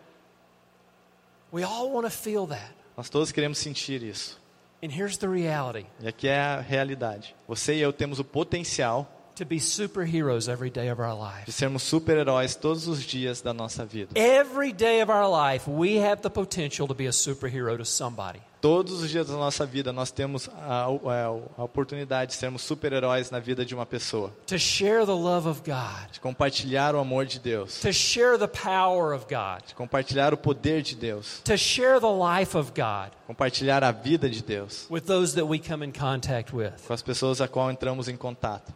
We 1.53 1.63
all 1.65 1.91
want 1.91 2.07
to 2.07 2.11
feel 2.11 2.47
that. 2.49 2.73
Nós 2.97 3.09
todos 3.09 3.31
queremos 3.33 3.59
sentir 3.59 4.03
isso. 4.03 4.39
And 4.83 4.89
here's 4.91 5.17
the 5.17 5.29
reality 5.29 5.87
E 6.01 6.09
aqui 6.09 6.29
é 6.29 6.39
a 6.39 6.61
realidade. 6.61 7.35
Você 7.49 7.75
e 7.77 7.81
eu 7.81 7.93
temos 7.93 8.19
o 8.19 8.25
potencial 8.25 9.11
to 9.37 9.45
be 9.45 9.57
superheroes 9.59 10.49
every 10.49 10.71
day 10.71 10.89
of 10.89 10.99
our 11.01 11.15
de 11.15 11.21
life. 11.21 11.53
sermos 11.53 11.83
super-heróis 11.83 12.55
todos 12.57 12.89
os 12.89 13.03
dias 13.05 13.41
da 13.41 13.53
nossa 13.53 13.85
vida. 13.85 14.11
Every 14.19 14.73
day 14.73 15.01
of 15.03 15.11
our 15.11 15.29
life, 15.29 15.69
we 15.71 15.97
have 15.99 16.23
the 16.23 16.31
potential 16.31 16.87
to 16.89 16.95
be 16.95 17.07
a 17.07 17.13
superhero 17.13 17.77
to 17.79 17.85
somebody. 17.85 18.41
Todos 18.61 19.01
os 19.03 19.11
dias 19.11 19.29
da 19.29 19.35
nossa 19.37 19.65
vida 19.65 19.93
nós 19.93 20.11
temos 20.11 20.49
a, 20.49 20.87
a- 20.87 21.41
a 21.59 21.63
oportunidade 21.63 22.33
de 22.33 22.37
sermos 22.39 22.63
super-heróis 22.63 23.31
na 23.31 23.39
vida 23.39 23.65
de 23.65 23.75
uma 23.75 23.87
pessoa. 23.87 24.33
To 24.47 24.59
share 24.59 25.05
the 25.05 25.13
love 25.15 25.47
of 25.47 25.61
God, 25.65 26.11
De 26.13 26.19
compartilhar 26.21 26.95
o 26.95 26.99
amor 26.99 27.27
de 27.27 27.39
Deus. 27.39 27.79
to 27.81 27.93
share 27.93 28.37
the 28.39 28.49
power 28.49 29.13
of 29.15 29.27
God, 29.29 29.63
De 29.69 29.75
compartilhar 29.75 30.33
o 30.35 30.37
poder 30.37 30.83
de 30.83 30.97
Deus. 30.97 31.41
to 31.45 31.57
share 31.57 32.01
the 32.01 32.07
life 32.11 32.57
of 32.57 32.73
God 32.75 33.11
Compartilhar 33.27 33.85
a 33.85 33.93
vida 33.93 34.29
de 34.29 34.43
Deus. 34.43 34.87
with 34.91 35.03
those 35.07 35.35
that 35.37 35.47
we 35.47 35.59
come 35.61 35.85
in 35.85 35.93
contact 35.93 36.53
with. 36.53 36.73
Com 36.89 36.95
as 36.95 37.03
pessoas 37.03 37.41
a 37.41 37.47
qual 37.47 37.71
entramos 37.71 38.09
em 38.09 38.17
contato. 38.17 38.73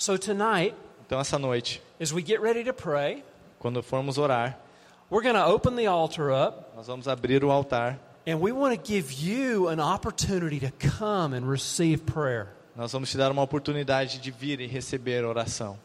So 0.00 0.16
tonight, 0.16 0.74
Então 1.06 1.20
essa 1.20 1.38
noite, 1.38 1.82
as 2.00 2.10
we 2.10 2.22
get 2.22 2.40
ready 2.40 2.64
to 2.64 2.72
pray, 2.72 3.22
quando 3.58 3.82
formos 3.82 4.16
orar, 4.16 4.56
we're 5.10 5.20
going 5.22 5.34
to 5.34 5.44
open 5.44 5.76
the 5.76 5.86
altar 5.86 6.30
up 6.32 6.74
nós 6.74 6.86
vamos 6.86 7.06
abrir 7.06 7.44
o 7.44 7.50
altar. 7.50 7.98
and 8.26 8.40
we 8.40 8.50
want 8.50 8.74
to 8.74 8.80
give 8.80 9.12
you 9.12 9.68
an 9.68 9.78
opportunity 9.78 10.58
to 10.58 10.70
come 10.78 11.34
and 11.34 11.46
receive 11.46 12.06
prayer. 12.06 12.48
Nós 12.74 12.92
vamos 12.92 13.10
te 13.10 13.18
dar 13.18 13.30
uma 13.30 13.42
oportunidade 13.42 14.18
de 14.20 14.30
vir 14.30 14.58
e 14.60 14.66
receber 14.66 15.22
oração. 15.22 15.76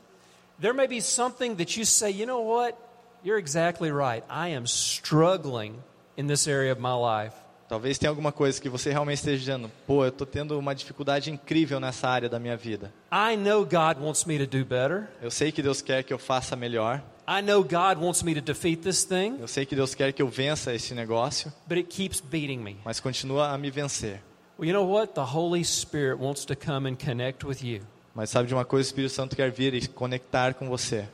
There 0.62 0.74
may 0.74 0.88
be 0.88 1.02
something 1.02 1.56
that 1.56 1.78
you 1.78 1.86
say, 1.86 2.12
you 2.12 2.26
know 2.26 2.40
what? 2.40 2.78
You're 3.22 3.38
exactly 3.38 3.92
right. 3.92 4.24
I 4.30 4.50
am 4.56 4.66
struggling 4.66 5.84
in 6.16 6.28
this 6.28 6.48
area 6.48 6.72
of 6.72 6.80
my 6.80 6.94
life. 6.94 7.34
Talvez 7.68 7.98
tenha 7.98 8.12
alguma 8.12 8.32
coisa 8.32 8.62
que 8.62 8.70
você 8.70 8.92
realmente 8.92 9.18
esteja 9.18 9.40
dizendo, 9.40 9.72
pô, 9.88 10.04
eu 10.06 10.10
estou 10.10 10.28
tendo 10.28 10.58
uma 10.58 10.76
dificuldade 10.76 11.32
incrível 11.32 11.80
nessa 11.80 12.08
área 12.08 12.30
da 12.30 12.40
minha 12.40 12.56
vida. 12.56 12.94
I 13.12 13.36
know 13.36 13.64
God 13.66 14.00
wants 14.00 14.24
me 14.26 14.38
to 14.38 14.46
do 14.46 14.64
better. 14.64 15.08
Eu 15.20 15.32
sei 15.32 15.52
que 15.52 15.64
Deus 15.64 15.82
quer 15.82 16.04
que 16.04 16.14
eu 16.14 16.20
faça 16.20 16.56
melhor. 16.56 17.02
I 17.28 17.42
know 17.42 17.64
God 17.64 17.98
wants 18.00 18.22
me 18.22 18.36
to 18.36 18.42
defeat 18.42 18.84
this 18.84 19.04
thing, 19.04 19.38
Eu 19.40 19.48
sei 19.48 19.66
que 19.66 19.76
Deus 19.76 19.96
quer 19.96 20.14
que 20.14 20.22
eu 20.22 20.28
vença 20.28 20.72
esse 20.76 20.94
negócio, 20.94 21.52
but 21.68 21.76
it 21.76 21.90
keeps 21.90 22.22
beating 22.22 22.60
me. 22.60 22.78
mas 22.86 23.00
continua 23.00 23.50
a 23.50 23.58
me 23.58 23.72
vencer. 23.72 24.22
Well, 24.60 24.68
you 24.70 24.74
know 24.74 24.88
what? 24.88 25.14
The 25.16 25.26
Holy 25.36 25.66
Spirit 25.66 26.22
wants 26.22 26.46
to 26.46 26.56
come 26.56 26.88
and 26.88 26.96
connect 26.96 27.44
with 27.44 27.64
you. 27.64 27.82
Mas 28.14 28.30
sabe 28.30 28.48
de 28.48 28.54
uma 28.54 28.64
coisa, 28.64 28.88
o 28.88 28.90
Espírito 28.90 29.12
Santo 29.12 29.36
quer 29.36 29.52
vir 29.52 29.74
e 29.74 29.88
conectar 29.88 30.54
com 30.54 30.70
você. 30.70 31.08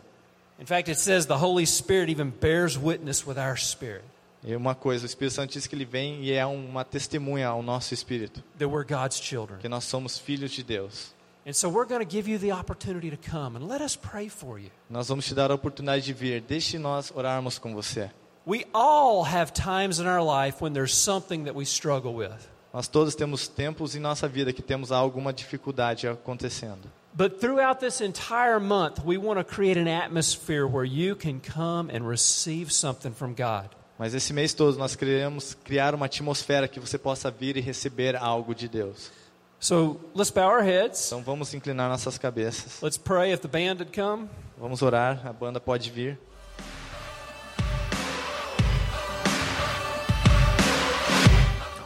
In 0.59 0.65
fact, 0.65 0.91
it 0.91 0.99
says 0.99 1.25
the 1.25 1.33
Holy 1.41 1.65
Spirit 1.65 2.11
even 2.11 2.29
bears 2.29 2.77
witness 2.77 3.25
with 3.25 3.37
our 3.37 3.57
spirit 3.57 4.03
E 4.43 4.55
uma 4.55 4.73
coisa, 4.73 5.03
o 5.03 5.05
Espírito 5.05 5.35
Santo 5.35 5.53
diz 5.53 5.67
que 5.67 5.75
ele 5.75 5.85
vem 5.85 6.23
e 6.23 6.31
é 6.31 6.45
uma 6.45 6.83
testemunha 6.83 7.47
ao 7.47 7.61
nosso 7.61 7.93
espírito, 7.93 8.43
that 8.57 8.65
we're 8.65 8.85
God's 8.87 9.19
children. 9.19 9.59
que 9.59 9.69
nós 9.69 9.83
somos 9.83 10.17
filhos 10.17 10.51
de 10.51 10.63
Deus. 10.63 11.13
And 11.45 11.53
so 11.53 11.69
we're 11.69 11.87
going 11.87 12.05
to 12.05 12.09
give 12.09 12.29
you 12.29 12.37
the 12.37 12.51
opportunity 12.51 13.09
to 13.09 13.17
come 13.17 13.57
and 13.57 13.67
let 13.67 13.81
us 13.81 13.95
pray 13.95 14.29
for 14.29 14.59
you. 14.59 14.69
Nós 14.89 15.07
vamos 15.07 15.25
te 15.25 15.33
dar 15.33 15.51
a 15.51 15.55
oportunidade 15.55 16.05
de 16.05 16.13
vir. 16.13 16.41
Deixe 16.41 16.77
nós 16.77 17.11
orarmos 17.15 17.57
com 17.57 17.73
você. 17.73 18.11
We 18.45 18.65
all 18.73 19.23
have 19.23 19.51
times 19.53 19.99
in 19.99 20.07
our 20.07 20.21
life 20.23 20.63
when 20.63 20.73
there's 20.73 20.95
something 20.95 21.43
that 21.45 21.55
we 21.55 21.65
struggle 21.65 22.15
with. 22.15 22.37
Nós 22.73 22.87
todos 22.87 23.15
temos 23.15 23.47
tempos 23.47 23.95
em 23.95 23.99
nossa 23.99 24.27
vida 24.27 24.53
que 24.53 24.61
temos 24.61 24.91
alguma 24.91 25.33
dificuldade 25.33 26.07
acontecendo. 26.07 26.89
But 27.13 27.39
throughout 27.39 27.79
this 27.79 28.01
entire 28.01 28.59
month, 28.59 29.03
we 29.03 29.17
want 29.17 29.37
to 29.39 29.43
create 29.43 29.77
an 29.77 29.87
atmosphere 29.87 30.65
where 30.65 30.85
you 30.85 31.15
can 31.15 31.39
come 31.39 31.89
and 31.93 32.07
receive 32.07 32.71
something 32.71 33.13
from 33.13 33.33
God. 33.35 33.69
Mas 34.01 34.13
esse 34.15 34.33
mês 34.33 34.51
todo 34.51 34.79
nós 34.79 34.95
queremos 34.95 35.55
criar 35.63 35.93
uma 35.93 36.07
atmosfera 36.07 36.67
que 36.67 36.79
você 36.79 36.97
possa 36.97 37.29
vir 37.29 37.55
e 37.55 37.61
receber 37.61 38.15
algo 38.15 38.55
de 38.55 38.67
Deus. 38.67 39.11
So 39.59 40.01
let's 40.15 40.31
bow 40.31 40.49
our 40.49 40.63
heads. 40.63 41.05
Então 41.05 41.21
vamos 41.21 41.53
inclinar 41.53 41.87
nossas 41.87 42.17
cabeças. 42.17 42.81
Let's 42.81 42.97
pray 42.97 43.31
if 43.31 43.41
the 43.41 43.47
band 43.47 43.75
would 43.75 43.91
come. 43.95 44.27
Vamos 44.57 44.81
orar, 44.81 45.21
a 45.23 45.31
banda 45.31 45.59
pode 45.59 45.91
vir. 45.91 46.17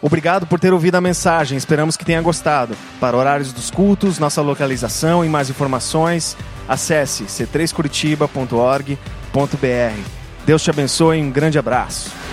Obrigado 0.02 0.48
por 0.48 0.58
ter 0.58 0.72
ouvido 0.72 0.96
a 0.96 1.02
mensagem, 1.02 1.58
esperamos 1.58 1.98
que 1.98 2.06
tenha 2.06 2.22
gostado. 2.22 2.78
Para 2.98 3.18
horários 3.18 3.52
dos 3.52 3.70
cultos, 3.70 4.20
nossa 4.20 4.42
localização 4.42 5.26
e 5.26 5.28
mais 5.28 5.50
informações, 5.50 6.38
acesse 6.66 7.26
c3curitiba.org.br. 7.26 10.25
Deus 10.46 10.62
te 10.62 10.70
abençoe 10.70 11.22
um 11.22 11.32
grande 11.32 11.58
abraço. 11.58 12.25